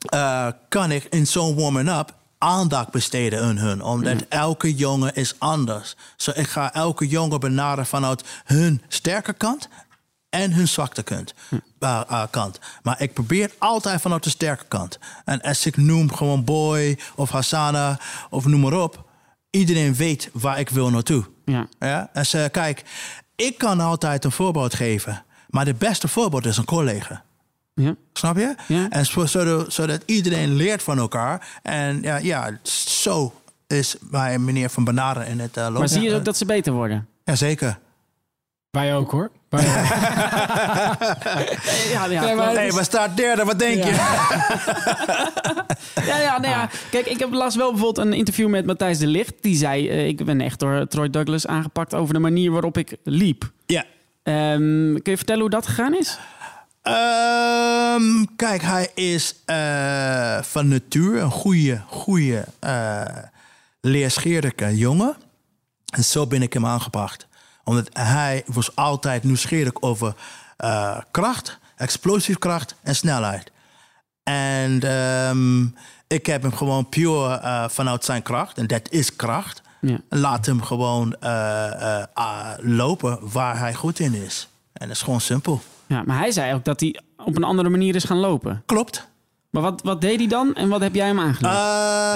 [0.00, 3.82] eh, kan ik in zo'n warming-up aandacht besteden aan hun.
[3.82, 5.96] Omdat elke jongen is anders.
[6.16, 9.68] Dus ik ga elke jongen benaderen vanuit hun sterke kant
[10.30, 11.34] en hun zwakte kant.
[11.78, 12.58] eh, eh, kant.
[12.82, 14.98] Maar ik probeer altijd vanuit de sterke kant.
[15.24, 17.98] En als ik noem gewoon Boy of Hassana
[18.30, 19.04] of noem maar op...
[19.50, 21.24] iedereen weet waar ik wil naartoe.
[21.44, 21.66] Ja.
[21.78, 22.10] Ja?
[22.12, 22.84] En ze, kijk,
[23.36, 25.24] ik kan altijd een voorbeeld geven.
[25.48, 27.24] Maar de beste voorbeeld is een collega.
[27.80, 27.94] Ja.
[28.12, 28.54] Snap je?
[28.66, 28.86] Ja.
[28.90, 31.60] En zo- zodat, zodat iedereen leert van elkaar.
[31.62, 33.32] En ja, ja zo
[33.66, 36.72] is mijn meneer van benaderen in het uh, Maar zie je ook dat ze beter
[36.72, 37.06] worden?
[37.24, 37.78] Jazeker.
[38.70, 39.30] Wij ook hoor.
[39.48, 39.64] Wij-
[41.92, 43.90] Ja, ja, Nee, maar we staan derde, wat denk je?
[46.06, 46.68] Ja, ja, nou ja.
[46.90, 49.32] Kijk, ik heb laatst wel bijvoorbeeld een interview met Matthijs de Licht.
[49.40, 52.96] Die zei, eh, ik ben echt door Troy Douglas aangepakt over de manier waarop ik
[53.04, 53.50] liep.
[53.66, 53.84] Ja.
[54.22, 56.18] Ehm, kun je vertellen hoe dat gegaan is?
[56.82, 63.04] Ehm, kijk, hij is eh, van natuur een goede, goede, uh,
[63.80, 65.16] leerscheerlijke jongen.
[65.94, 67.26] En zo ben ik hem aangepakt.
[67.64, 70.14] Omdat hij was altijd nieuwsgierig over
[70.56, 73.50] eh, kracht, explosief kracht en snelheid.
[74.22, 75.62] En ehm,
[76.06, 79.98] ik heb hem gewoon puur eh, vanuit zijn kracht, en dat is kracht, Ja.
[80.08, 84.48] laat hem gewoon eh, eh, lopen waar hij goed in is.
[84.72, 85.62] En dat is gewoon simpel.
[85.90, 88.62] Ja, maar hij zei ook dat hij op een andere manier is gaan lopen.
[88.66, 89.08] Klopt.
[89.50, 91.54] Maar wat, wat deed hij dan en wat heb jij hem aangeleerd?
[91.54, 92.12] Uh,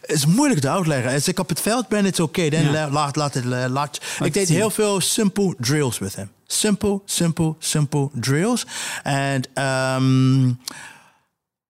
[0.00, 1.12] het is moeilijk te uitleggen.
[1.12, 2.48] Als ik op het veld ben, het oké.
[2.48, 2.70] Dan Ja.
[2.70, 3.44] la- laat, laat het.
[3.44, 6.30] Laat, Laat ik deed heel veel simple drills met hem.
[6.46, 8.66] Simple, simple, simple drills.
[9.02, 10.52] En ehm,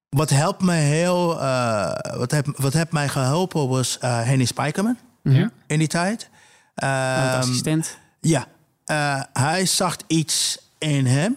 [0.09, 4.97] wat helpt me heel, eh, wat heb, wat heeft mij geholpen was eh Henny Spijkerman
[5.23, 5.51] Ja.
[5.67, 6.29] in die tijd.
[6.75, 7.99] Ehm, assistent.
[8.21, 8.47] ja,
[8.85, 11.37] eh, hij zag iets in hem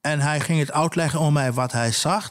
[0.00, 2.30] en hij ging het uitleggen om mij wat hij zag.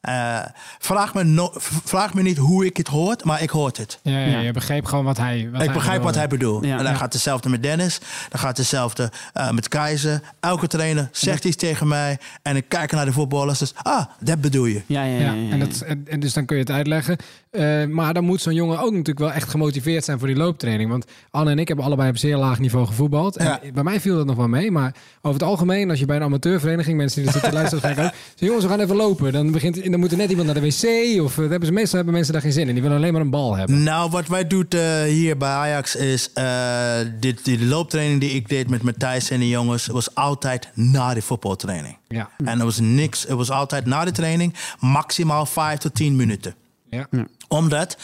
[0.00, 0.38] Eh,
[0.78, 1.50] vraag, me no-
[1.84, 3.98] vraag me niet hoe ik het hoort, maar ik hoort het.
[4.02, 4.38] Ja, ja, Ja.
[4.38, 5.48] je begreep gewoon wat hij.
[5.52, 6.64] Wat ik hij begrijp wat hij bedoelt.
[6.64, 6.70] Ja.
[6.78, 6.98] en dan Ja.
[6.98, 7.98] gaat hetzelfde met Dennis.
[8.28, 10.20] Dan gaat hetzelfde eh, met Keizer.
[10.40, 12.18] Elke trainer zegt iets tegen mij.
[12.42, 13.58] En ik kijk naar de voetballers.
[13.58, 14.82] Dus, ah, dat bedoel je.
[14.86, 15.20] Ja, ja, ja.
[15.20, 17.16] Ja, ja, en, dat, en, en dus dan kun je het uitleggen.
[17.50, 20.90] Eh, maar dan moet zo'n jongen ook natuurlijk wel echt gemotiveerd zijn voor die looptraining.
[20.90, 23.36] Want Anne en ik hebben allebei op zeer laag niveau gevoetbald.
[23.36, 23.60] En Ja.
[23.74, 24.70] bij mij viel dat nog wel mee.
[24.70, 28.12] Maar over het algemeen, als je bij een amateurvereniging, mensen die er zitten luisteren.
[28.34, 29.32] Zo, jongens, we gaan even lopen.
[29.32, 30.68] Dan, begint, dan moet er net iemand naar de
[31.16, 31.22] wc.
[31.24, 32.72] Of eh, daar hebben ze, meestal hebben mensen daar geen zin in.
[32.74, 33.82] Die willen alleen maar een bal hebben.
[33.82, 36.32] Nou, wat wij doen eh, hier bij Ajax is...
[36.32, 39.86] eh dit, die looptraining die ik deed met Matthijs en de jongens...
[39.86, 41.96] was altijd na de voetbaltraining.
[42.08, 42.30] Ja.
[42.44, 43.22] En er was niks.
[43.22, 46.54] Het was altijd na de training maximaal 5 tot 10 minuten.
[46.90, 47.08] Ja.
[47.48, 47.96] Omdat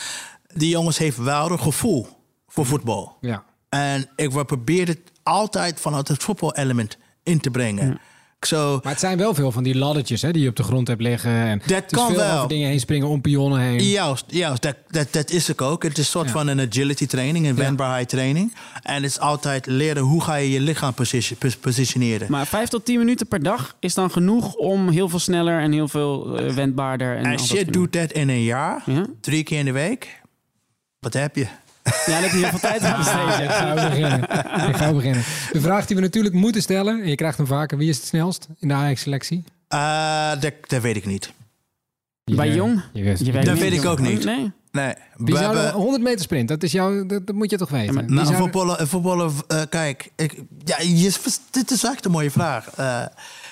[0.55, 2.07] die jongens heeft wel een gevoel
[2.49, 3.17] voor voetbal.
[3.21, 3.45] ja.
[3.69, 8.01] En ik wil proberen het altijd vanuit het voetbalelement in te brengen.
[8.47, 10.89] Zo, Maar het zijn wel veel van die laddertjes hè, die je op de grond
[10.89, 11.31] hebt liggen.
[11.31, 12.37] En Dat is kan veel wel.
[12.37, 13.83] over dingen heen springen, om pionnen heen.
[13.83, 15.83] Juist, juist dat, dat, dat is het ook.
[15.83, 16.33] Het is een soort Ja.
[16.33, 17.63] van een agility training, een Ja.
[17.63, 18.55] wendbaarheid training.
[18.83, 22.27] En het is altijd leren hoe ga je je lichaam position, pos- positioneren.
[22.31, 25.73] Maar 5 tot 10 minuten per dag is dan genoeg om heel veel sneller en
[25.73, 27.17] heel veel eh, wendbaarder.
[27.17, 29.07] En al Als je doet dat in een jaar, Ja?
[29.21, 30.21] drie keer in de week,
[31.01, 31.47] wat heb je?
[32.07, 33.45] Ja, daar heb je heel veel tijd aan besteed.
[33.45, 34.23] ik ga beginnen.
[34.69, 35.23] Ik ga beginnen.
[35.53, 38.07] De vraag die we natuurlijk moeten stellen, en je krijgt hem vaker, wie is het
[38.07, 39.45] snelst in de Ajax-selectie?
[39.69, 41.33] Eh, dat, dat weet ik niet.
[42.25, 42.83] Je- Bij Jong?
[42.93, 44.25] Je weet, Je Dat niet, weet ik ook niet.
[44.25, 44.53] Nee.
[44.71, 47.51] Nee, Wie we zou hebben- er- 100 meter sprint, dat is jouw, dat, dat moet
[47.51, 47.95] je toch weten.
[47.95, 51.15] maar- Nou, voetballer, een voetballer eh, kijk, ik, ja, je,
[51.51, 52.71] dit is echt een mooie vraag.
[52.77, 53.03] Eh,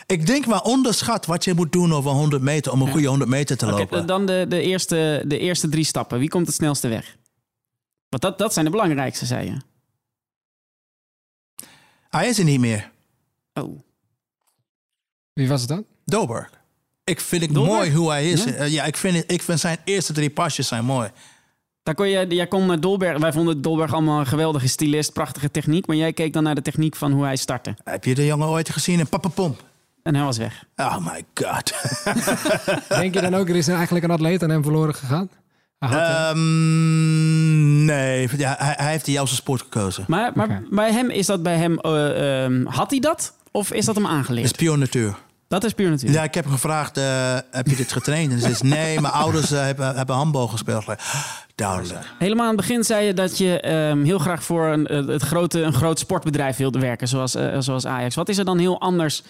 [0.07, 3.31] ik denk maar onderschat wat je moet doen over 100 meter om een goede 100
[3.31, 4.07] meter te lopen.
[4.07, 6.19] dan de, de, eerste, de eerste drie stappen.
[6.19, 7.17] Wie komt het snelste weg?
[8.13, 9.57] Want dat, dat zijn de belangrijkste, zei je.
[12.09, 12.91] Hij is er niet meer.
[13.55, 13.81] Oh.
[15.33, 15.85] Wie was het dan?
[16.05, 16.51] Dolberg.
[17.05, 17.77] Ik vind het Dolberg?
[17.77, 18.45] mooi hoe hij is.
[18.45, 18.55] Ja?
[18.55, 21.11] Ja, ja ik, vind het, ik vind zijn eerste drie pasjes zijn mooi.
[21.83, 23.19] Daar kon je, jij kon naar Dolberg.
[23.19, 25.87] Wij vonden Dolberg allemaal een geweldige stylist, prachtige techniek.
[25.87, 27.77] Maar jij keek dan naar de techniek van hoe hij startte.
[27.85, 29.57] Heb je de jongen ooit gezien in Papapom?
[30.03, 30.65] En hij was weg.
[30.77, 31.73] Oh my god.
[32.89, 35.31] Denk je dan ook, er is eigenlijk een atleet aan hem verloren gegaan?
[35.91, 40.05] Eh, Ehm, nee, ja, hij, hij heeft de juiste sport gekozen.
[40.09, 41.79] Maar, maar bij hem is dat bij hem.
[41.79, 43.35] eh, ehm, had hij dat?
[43.51, 44.57] Of is dat hem Dat is aangeleerd?
[44.57, 45.15] puur natuur.
[45.49, 46.19] Dat is puur natuurlijk.
[46.19, 48.33] Ja, ik heb hem gevraagd, eh, heb je dit getraind?
[48.33, 50.85] En ze zei, nee, mijn ouders eh, hebben, hebben handbal gespeeld.
[51.55, 52.07] Duidelijk.
[52.19, 55.61] Helemaal aan het begin zei je dat je ehm, heel graag voor een, het grote,
[55.63, 58.15] een groot sportbedrijf wilde werken, zoals, zoals Ajax.
[58.15, 59.23] Wat is er dan heel anders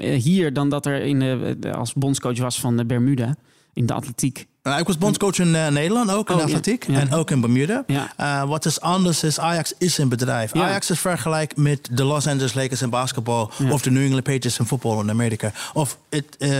[0.00, 3.34] hier dan dat er in, als bondscoach was van de Bermuda
[3.72, 4.46] in de atletiek?
[4.66, 6.46] Nou, ik was bondscoach in eh, Nederland, ook in Oh, ja.
[6.46, 6.86] atletiek.
[6.86, 6.98] Ja.
[7.00, 7.84] En ook in Bermuda.
[7.86, 8.12] Ja.
[8.16, 10.54] Eh, wat is anders is, Ajax is een bedrijf.
[10.54, 10.62] Ja.
[10.62, 13.50] Ajax is vergelijk met de Los Angeles Lakers in basketbal.
[13.70, 15.52] Of de New England Patriots in voetbal in Amerika.
[15.72, 16.50] Of het, eh,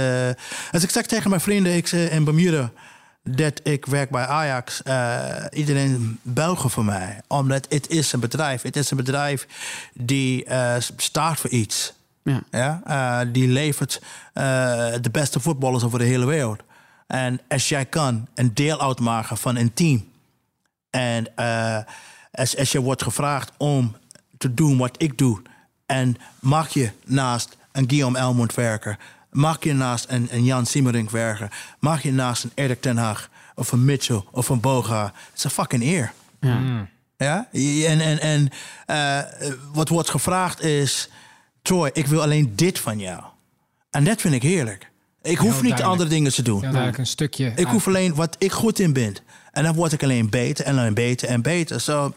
[0.73, 2.71] als ik zeg tegen mijn vrienden ik, in Bermuda
[3.25, 4.83] dat ik werk bij Ajax.
[4.83, 7.21] eh, iedereen buigen voor mij.
[7.27, 8.63] Omdat het is een bedrijf.
[8.63, 9.47] Het is een bedrijf
[9.95, 11.93] die eh, staat voor iets.
[12.23, 12.43] Ja.
[12.51, 12.81] Ja?
[12.85, 14.45] eh, die levert eh,
[15.01, 16.61] de beste voetballers over de hele wereld.
[17.07, 20.09] En als jij kan een deel uitmaken van een team.
[20.91, 21.79] En eh,
[22.33, 23.97] als, als je wordt gevraagd om
[24.39, 25.43] te doen wat ik doe.
[25.87, 28.99] En mag je naast een Guillaume Elmond werken?
[29.31, 31.51] Mag je naast een, een Jan Siemering werken?
[31.79, 35.05] Mag je naast een Erik ten Hag of een Mitchell of een Boga?
[35.05, 36.13] Het is een fucking eer.
[36.41, 36.89] Ja.
[37.17, 37.49] Ja?
[37.53, 38.49] En, en, en
[38.87, 41.09] eh, wat wordt gevraagd is...
[41.63, 43.23] Troy, ik wil alleen dit van jou.
[43.91, 44.91] En dat vind ik heerlijk.
[45.27, 46.65] Ik hoef niet andere dingen te doen.
[46.65, 47.53] Een stukje.
[47.57, 49.17] Ik hoef alleen wat ik goed in ben.
[49.53, 51.81] En dan word ik alleen beter en alleen beter en beter.
[51.81, 52.15] Zo,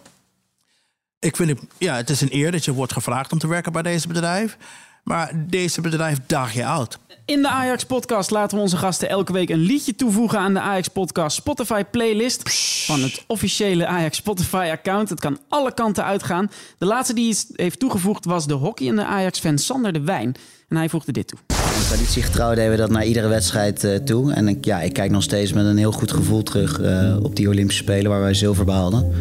[1.20, 3.72] ik vind het, ja, het is een eer dat je wordt gevraagd om te werken
[3.72, 4.58] bij deze bedrijf.
[5.04, 6.98] Maar deze bedrijf daag je uit.
[7.26, 10.60] In de Ajax Podcast laten we onze gasten elke week een liedje toevoegen aan de
[10.60, 12.50] Ajax Podcast Spotify playlist
[12.86, 15.10] van het officiële Ajax Spotify account.
[15.10, 16.52] Het kan alle kanten uitgaan.
[16.78, 20.02] De laatste die iets heeft toegevoegd was de hockey en de Ajax fan Sander de
[20.02, 20.36] Wijn.
[20.68, 21.59] En hij voegde dit toe.
[21.88, 24.34] Traditiegetrouw deden we dat naar iedere wedstrijd eh, toe.
[24.34, 27.36] En ik, ja, ik kijk nog steeds met een heel goed gevoel terug eh, op
[27.36, 29.12] die Olympische Spelen waar wij zilver behaalden.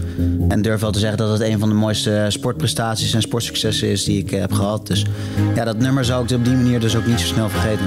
[0.49, 4.05] En durf wel te zeggen dat het een van de mooiste sportprestaties en sportsuccessen is
[4.05, 4.87] die ik eh, heb gehad.
[4.87, 5.05] Dus
[5.55, 7.87] ja, dat nummer zou ik op die manier dus ook niet zo snel vergeten.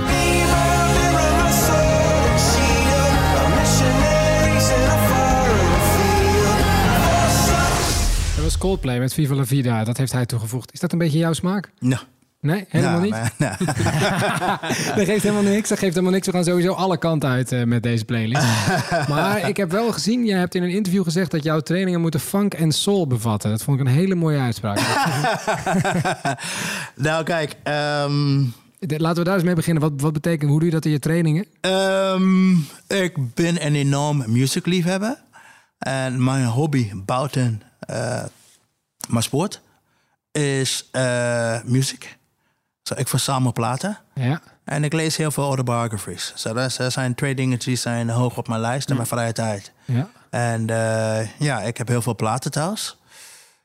[8.36, 9.84] Dat was Coldplay met Viva La Vida.
[9.84, 10.74] Dat heeft hij toegevoegd.
[10.74, 11.72] Is dat een beetje jouw smaak?
[11.80, 12.02] Nou.
[12.42, 13.12] Nee, helemaal Nou, niet?
[13.12, 13.56] maar- nou.
[14.98, 15.70] dat geeft helemaal niks.
[15.70, 16.26] Dat geeft helemaal niks.
[16.28, 18.44] We gaan sowieso alle kanten uit eh, met deze playlist.
[19.10, 22.20] maar ik heb wel gezien, je hebt in een interview gezegd dat jouw trainingen moeten
[22.20, 23.50] funk en soul bevatten.
[23.50, 24.80] Dat vond ik een hele mooie uitspraak.
[26.96, 27.56] nou, kijk.
[27.64, 28.44] ehm,
[28.80, 29.84] Laten we daar eens mee beginnen.
[29.84, 31.46] Wat, wat betekent, hoe doe je dat in je trainingen?
[31.62, 32.52] Ehm,
[32.88, 35.18] ik ben een enorm muziekliefhebber.
[35.80, 38.24] En mijn hobby buiten eh,
[39.10, 39.62] mijn sport
[40.32, 42.18] is eh, muziek.
[42.84, 43.98] Zo, ik verzamel platen.
[44.14, 44.42] Ja.
[44.64, 46.34] En ik lees heel veel autobiographies.
[46.36, 49.72] Zo, dat zijn twee dingen die zijn hoog op mijn lijst in mijn vrije tijd.
[49.86, 50.10] Ja.
[50.30, 52.98] En eh, ja, ik heb heel veel platen thuis.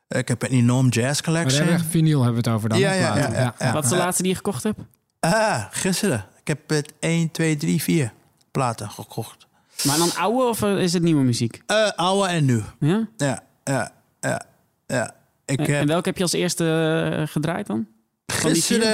[0.08, 1.56] Ik heb een enorm jazz Maar collection.
[1.56, 2.78] hebben we echt vinyl hebben we het over dan.
[2.78, 3.72] Ja, ja, ja, ja, ja.
[3.72, 4.78] Wat is de laatste die je gekocht hebt?
[5.20, 6.24] Ah, gisteren.
[6.40, 8.12] Ik heb het 1, 2, 3, 4
[8.50, 9.46] platen gekocht.
[9.82, 11.62] Maar dan oude of eh, is het nieuwe muziek?
[11.66, 12.62] Eh, oude en nieuw.
[12.80, 13.08] Ja?
[13.16, 14.42] Ja, ja, ja,
[14.86, 15.14] ja.
[15.44, 17.86] Ik En, heb en welke heb je als eerste gedraaid dan?
[18.46, 18.86] Van die vier?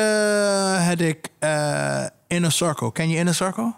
[0.79, 2.93] had ik eh, Inner Circle.
[2.93, 3.75] Ken je Inner Circle?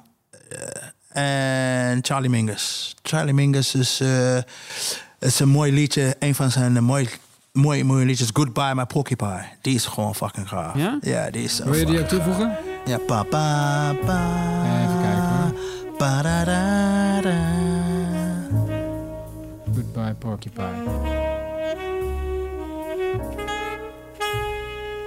[1.08, 2.94] Eh, en Charlie Mingus.
[3.02, 4.37] Charlie Mingus is, eh,
[5.18, 6.16] is een mooi liedje.
[6.18, 7.08] Een van zijn mooie,
[7.52, 8.30] mooie, mooie liedjes.
[8.32, 9.44] Goodbye My Porcupine.
[9.60, 10.76] Die is gewoon fucking gaaf.
[10.76, 10.98] Ja?
[11.00, 12.56] Ja, die is Wil je die ook toevoegen?
[12.84, 14.52] Ja, pa, pa, pa.
[14.82, 15.96] Even kijken hoor.
[15.96, 17.52] Pa, da, da, da.
[19.74, 21.23] Goodbye Porcupine.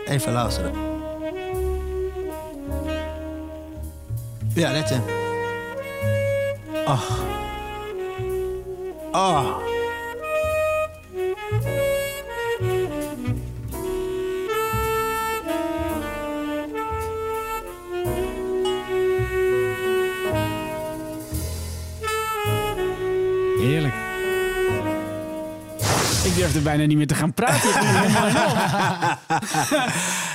[0.10, 0.72] Even luisteren.
[4.54, 5.02] Ja, net in.
[6.86, 7.20] Ach.
[9.12, 9.46] Ah.
[23.60, 24.07] Heerlijk.
[26.28, 27.70] Ik durfde bijna niet meer te gaan praten.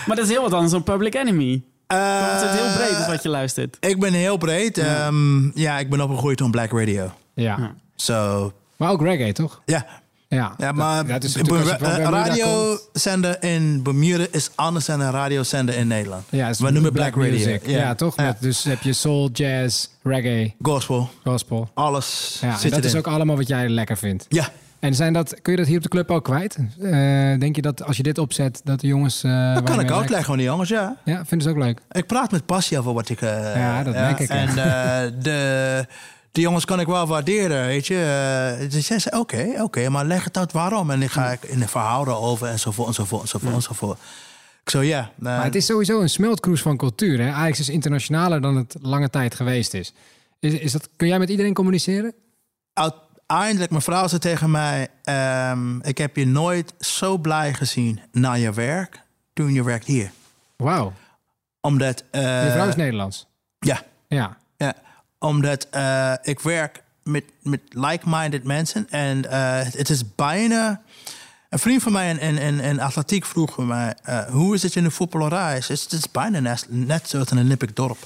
[0.06, 1.62] Maar dat is heel wat anders dan Public Enemy.
[1.86, 3.76] Dat is het heel breed is wat je luistert.
[3.80, 4.78] Ik ben heel breed.
[4.78, 7.12] Ehm, ja, ik ben opgegroeid op Black Radio.
[7.34, 7.74] Ja.
[7.94, 8.52] Zo.
[8.76, 9.62] Maar ook reggae, toch?
[9.64, 9.86] Ja.
[10.28, 15.86] Ja, Ja, maar dat is een radiozender in Bermuda is anders dan een radiozender in
[15.86, 16.24] Nederland.
[16.30, 17.30] Ja, het We noemen Black, Radio.
[17.30, 17.66] music.
[17.66, 18.16] Ja, toch?
[18.16, 21.10] Met, dus heb je soul, jazz, reggae, Gospel.
[21.24, 21.70] gospel.
[21.74, 24.26] Alles Ja, en dat is ook allemaal wat jij lekker vindt.
[24.28, 24.48] Ja.
[24.82, 26.56] En zijn dat, kun je dat hier op de club ook kwijt?
[26.80, 26.90] Eh,
[27.38, 29.22] denk je dat als je dit opzet, dat de jongens...
[29.24, 30.96] eh, Dat kan ik uitleggen aan die jongens, ja.
[31.04, 31.80] Ja, vinden ze ook leuk.
[31.90, 33.20] Ik praat met passie over wat ik...
[33.20, 34.34] eh, Ja, dat merk ik, ja.
[34.34, 34.54] En
[35.18, 35.86] de,
[36.32, 38.66] de jongens kan ik wel waarderen, weet je.
[38.70, 40.90] Zij zei, oké, oké, maar leg het uit waarom.
[40.90, 43.98] En dan ga ik in de verhouden over enzovoort, enzovoort, enzovoort, enzovoort.
[44.64, 45.10] Ik zo, ja.
[45.18, 47.20] Maar het is sowieso een smeltkroes van cultuur.
[47.20, 47.30] Hè?
[47.30, 49.92] Ajax is internationaler dan het lange tijd geweest is.
[50.40, 52.14] is, is dat, kun jij met iedereen communiceren?
[53.32, 54.88] Uiteindelijk, mijn vrouw zei tegen mij...
[55.02, 59.02] ehm, ik heb je nooit zo blij gezien na je werk...
[59.32, 60.10] toen je werkt hier.
[60.56, 60.92] Wauw.
[61.60, 62.04] Omdat...
[62.10, 63.26] eh, Je vrouw is Nederlands.
[63.58, 63.82] Ja.
[64.08, 64.36] Ja.
[64.56, 64.74] ja.
[65.18, 68.86] Omdat eh, ik werk met, met like-minded mensen.
[68.90, 70.80] En eh, het, is bijna...
[71.48, 73.94] Een vriend van mij in, in, in, in atletiek vroeg mij...
[74.02, 75.54] eh, hoe is het in de voetballerij?
[75.54, 77.98] Het is, het is bijna net, net zoals een Olympic dorp.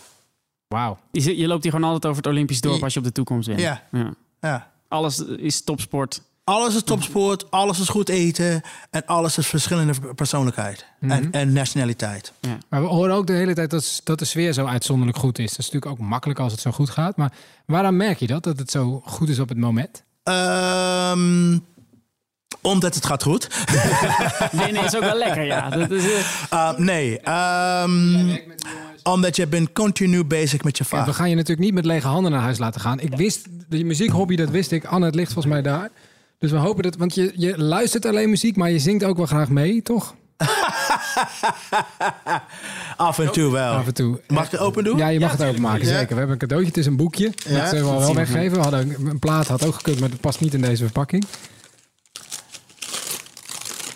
[0.68, 0.98] Wauw.
[1.10, 3.60] Je, loopt hier gewoon altijd over het Olympisch dorp als je op de toekomst bent.
[3.60, 3.82] Ja.
[3.92, 4.14] ja.
[4.40, 4.74] Ja.
[4.88, 6.22] Alles is topsport.
[6.44, 8.62] Alles is topsport, alles is goed eten...
[8.90, 11.12] en alles is verschillende persoonlijkheid Mhm.
[11.12, 12.32] en, en nationaliteit.
[12.68, 15.50] Maar we horen ook de hele tijd dat, dat de sfeer zo uitzonderlijk goed is.
[15.50, 17.16] Dat is natuurlijk ook makkelijk als het zo goed gaat.
[17.16, 17.32] Maar
[17.66, 18.42] waaraan merk je dat?
[18.42, 20.02] Dat het zo goed is op het moment?
[20.22, 21.58] Ehm,
[22.62, 23.48] Omdat het gaat goed.
[24.62, 25.68] Winnen is ook wel lekker, ja.
[25.70, 26.18] Dat is, eh,
[26.52, 28.36] Uh, nee, ehm,
[29.12, 32.06] omdat je bent continu bezig met je Ja, we gaan je natuurlijk niet met lege
[32.06, 33.00] handen naar huis laten gaan.
[33.00, 34.84] Ik wist, de muziekhobby, dat wist ik.
[34.84, 35.90] Anne, het ligt volgens mij daar.
[36.38, 39.26] Dus we hopen dat, want je, je luistert alleen muziek, maar je zingt ook wel
[39.26, 40.14] graag mee, toch?
[42.96, 43.72] Af en toe wel.
[43.74, 44.20] Af en toe.
[44.28, 44.96] Mag ik het open doen?
[44.98, 45.98] Ja, je mag het openmaken, Ja.
[45.98, 46.08] zeker.
[46.08, 47.32] We hebben een cadeautje, het is een boekje.
[47.48, 47.58] Ja.
[47.60, 48.56] Dat zullen we wel weggeven.
[48.56, 51.24] We hadden een, een plaat, had ook gekund, maar dat past niet in deze verpakking.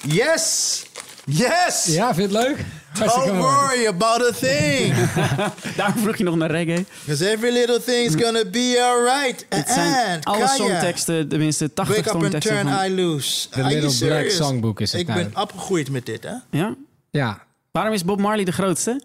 [0.03, 0.83] Yes!
[1.25, 1.85] Yes!
[1.87, 2.65] Ja, vind je het leuk?
[2.99, 4.95] Don't worry about a thing.
[5.77, 6.85] daarom vroeg je nog naar reggae.
[7.05, 9.47] Because every little thing's gonna be alright.
[9.49, 12.67] Het zijn alle songteksten, tenminste 80 Wake up and turn.
[12.87, 13.49] I lose.
[13.49, 14.31] The Little Black?
[14.31, 16.35] Songbook is het Ik ben opgegroeid met dit, hè?
[16.51, 16.75] Ja?
[17.11, 19.03] Ja, Waarom is Bob Marley de grootste?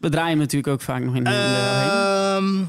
[0.00, 1.30] We draaien hem natuurlijk ook vaak nog in de...
[1.30, 2.60] Ehm,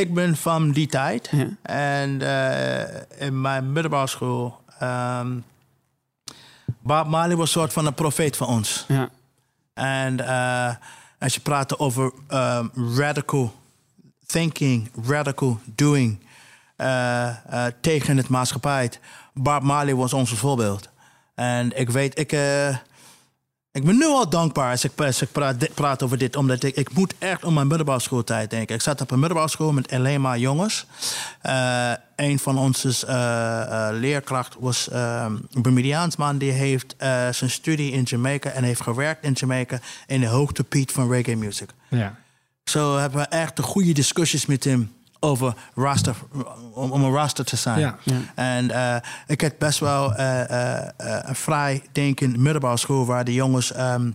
[0.00, 1.28] ik ben van die tijd.
[1.30, 1.48] Ja.
[1.62, 4.60] En eh, in mijn middelbare school...
[4.78, 5.28] ehm
[6.82, 8.84] Bob Marley was een soort van een profeet van ons.
[8.88, 9.10] ja.
[9.74, 10.74] En eh,
[11.18, 12.66] als je praat over ehm,
[12.96, 13.54] radical
[14.26, 16.18] thinking, radical doing
[16.76, 18.90] eh, eh, tegen het maatschappij.
[19.32, 20.88] Bob Marley was ons voorbeeld.
[21.34, 22.30] En ik weet, ik,
[23.74, 26.36] ik ben nu al dankbaar als ik, als ik praat, dit- praat over dit.
[26.36, 28.74] Omdat ik, ik moet echt om mijn middelbare schooltijd denken.
[28.74, 30.86] Ik zat op een middelbare school met alleen maar jongens.
[31.40, 36.38] Eh, een van onze eh, leerkrachten was een Bermudiaans man.
[36.38, 36.94] Die heeft
[37.30, 41.68] zijn studie in Jamaica en heeft gewerkt in Jamaica in de hoogtepiet van reggae music.
[41.88, 42.22] ja.
[42.64, 44.92] Zo hebben we echt de goede discussies met hem
[45.24, 46.14] over raster,
[46.72, 47.78] om, om een raster te zijn.
[47.78, 47.96] Ja.
[48.34, 48.96] En eh,
[49.26, 53.72] ik heb best wel eh, eh, eh, een vrij denkend middelbare school waar de jongens
[53.72, 54.10] ehm,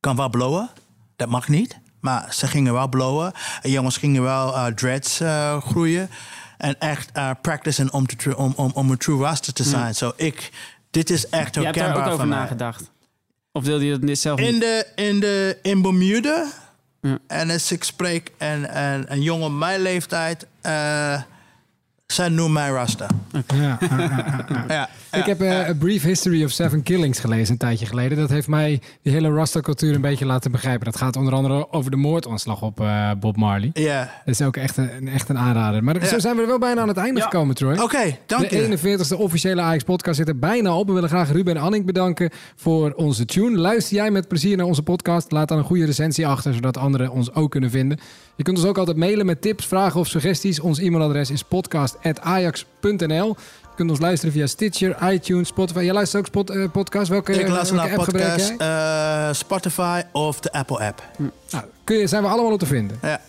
[0.00, 0.70] kan wel blowen.
[1.16, 1.78] Dat mag niet.
[2.00, 3.32] Maar ze gingen wel blowen.
[3.62, 6.10] En jongens gingen wel eh, dreads eh, groeien.
[6.58, 9.94] En echt eh practicen om, te, om, om, om een true raster te zijn.
[9.94, 10.50] Zo ik,
[10.90, 12.38] dit is echt Je hebt daar herkenbaar ook over mij.
[12.38, 12.90] nagedacht.
[13.52, 14.60] Of wilde je dat zelf In niet?
[14.60, 16.46] de, in de in Bermuda.
[17.26, 21.22] En als ik spreek en, en een jongen mijn leeftijd, eh
[22.12, 23.06] zij noemen mij Rasta.
[23.32, 24.88] ja, ja, ja, ja.
[25.10, 28.18] Ja, Ik heb eh, A Brief History of Seven Killings gelezen een tijdje geleden.
[28.18, 30.84] Dat heeft mij die hele Rasta-cultuur een beetje laten begrijpen.
[30.84, 33.70] Dat gaat onder andere over de moordaanslag op eh, Bob Marley.
[33.72, 34.00] Ja.
[34.24, 35.84] Dat is ook echt een, echt een aanrader.
[35.84, 37.24] Maar zo zijn we er wel bijna aan het einde Ja.
[37.26, 37.78] gekomen, Troy.
[37.78, 38.68] Oké, dank je.
[38.68, 40.86] De 41ste officiële Ajax-podcast zit er bijna op.
[40.86, 43.58] We willen graag Ruben en Annik bedanken voor onze tune.
[43.58, 45.32] Luister jij met plezier naar onze podcast?
[45.32, 47.98] Laat dan een goede recensie achter, zodat anderen ons ook kunnen vinden.
[48.36, 50.60] Je kunt ons ook altijd mailen met tips, vragen of suggesties.
[50.60, 51.42] Ons e-mailadres is
[52.02, 53.36] podcast.ajax.nl.
[53.60, 55.80] Je kunt ons luisteren via Stitcher, iTunes, Spotify.
[55.80, 57.08] Jij luistert ook spot, eh, podcast?
[57.08, 61.02] Welke, Ik luister welke naar podcast, eh, Spotify of de Apple app.
[61.50, 62.98] Nou, kun je, zijn we allemaal op te vinden.
[63.02, 63.20] Ja.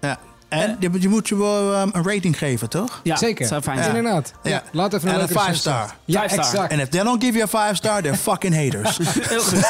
[0.00, 0.18] ja.
[0.48, 3.00] En je, je moet je wel um, een rating geven, toch?
[3.02, 3.38] Ja, Zeker.
[3.38, 3.82] dat zou fijn Ja.
[3.82, 3.96] zijn.
[3.96, 4.32] Inderdaad.
[4.42, 4.50] Ja.
[4.50, 4.62] Ja.
[4.72, 5.82] Laat even een En een leuke five recensie star.
[5.82, 5.96] achter.
[6.04, 6.44] Ja, Five star.
[6.44, 6.72] exact.
[6.72, 8.98] En if they don't give you a five star, they're fucking haters.
[9.28, 9.60] Heel goed.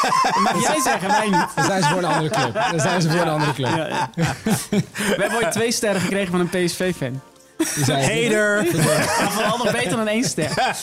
[0.44, 1.46] Mag jij zeggen, mij niet.
[1.54, 2.54] Dan zijn ze voor een andere club.
[2.70, 3.76] Dan zijn ze voor een andere club.
[3.76, 4.34] Ja, ja.
[4.70, 7.20] We hebben ooit twee sterren gekregen van een PSV-fan.
[7.64, 8.64] Hater.
[8.76, 10.50] Maar vooral nog beter dan één ster.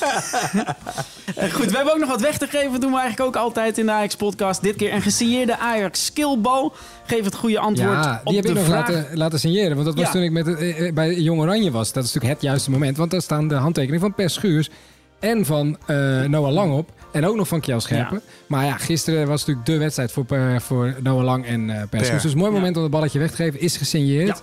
[1.35, 2.71] Eh, Goed, we hebben ook nog wat weg te geven.
[2.71, 4.61] Dat doen we eigenlijk ook altijd in de Ajax-podcast.
[4.61, 6.73] Dit keer een gesigneerde Ajax skillbal.
[7.05, 8.89] Geef het goede antwoord Ja, op die heb de ik nog vraag.
[8.89, 9.73] laten, laten signeren.
[9.73, 10.11] Want dat was Ja.
[10.11, 11.93] toen ik met, het, eh, eh, bij Jong Oranje was.
[11.93, 12.97] Dat is natuurlijk het juiste moment.
[12.97, 14.69] Want daar staan de handtekeningen van Per Schuurs
[15.19, 16.89] en van eh, Noah Lang op.
[17.11, 18.21] En ook nog van Kjell Scherpen.
[18.47, 20.25] Maar ja, gisteren was natuurlijk de wedstrijd voor,
[20.61, 22.21] voor Noah Lang en eh Per Schuurs.
[22.23, 23.59] Dus een mooi moment om het balletje weg te geven.
[23.59, 24.41] Is gesigneerd.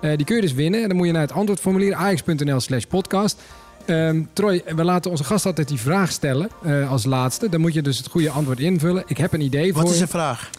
[0.00, 0.82] Eh, die kun je dus winnen.
[0.82, 3.40] En dan moet je naar het antwoordformulier ajax.nl slash podcast.
[3.86, 7.48] Ehm, Troy, we laten onze gast altijd die vraag stellen eh, als laatste.
[7.48, 9.02] Dan moet je dus het goede antwoord invullen.
[9.06, 10.04] Ik heb een idee voor Wat is je.
[10.04, 10.50] de vraag?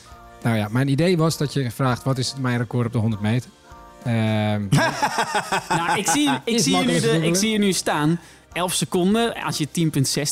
[0.43, 2.03] Nou ja, mijn idee was dat je vraagt...
[2.03, 3.49] wat is mijn record op de 100 meter?
[4.03, 4.61] Ehm,
[5.77, 8.19] Nou, ik zie, ik, zie makkelijk jullie de, ik zie je nu staan.
[8.53, 9.33] 11 seconden.
[9.43, 9.67] Als je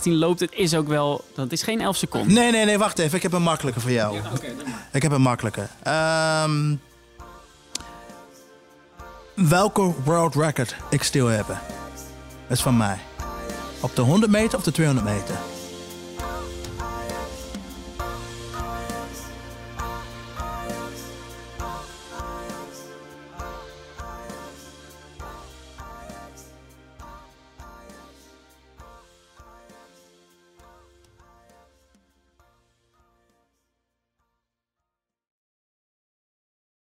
[0.06, 1.24] 10.16 loopt, het is ook wel...
[1.36, 2.34] Dat is geen 11 seconden.
[2.34, 3.16] Nee, nee, nee, wacht even.
[3.16, 4.18] Ik heb een makkelijke voor jou.
[4.92, 5.68] Ik heb een makkelijke.
[5.84, 6.76] Ehm,
[9.36, 11.46] welke world record ik stil heb?
[12.50, 12.98] Is van mij.
[13.82, 15.36] Op de 100 meter of de 200 meter?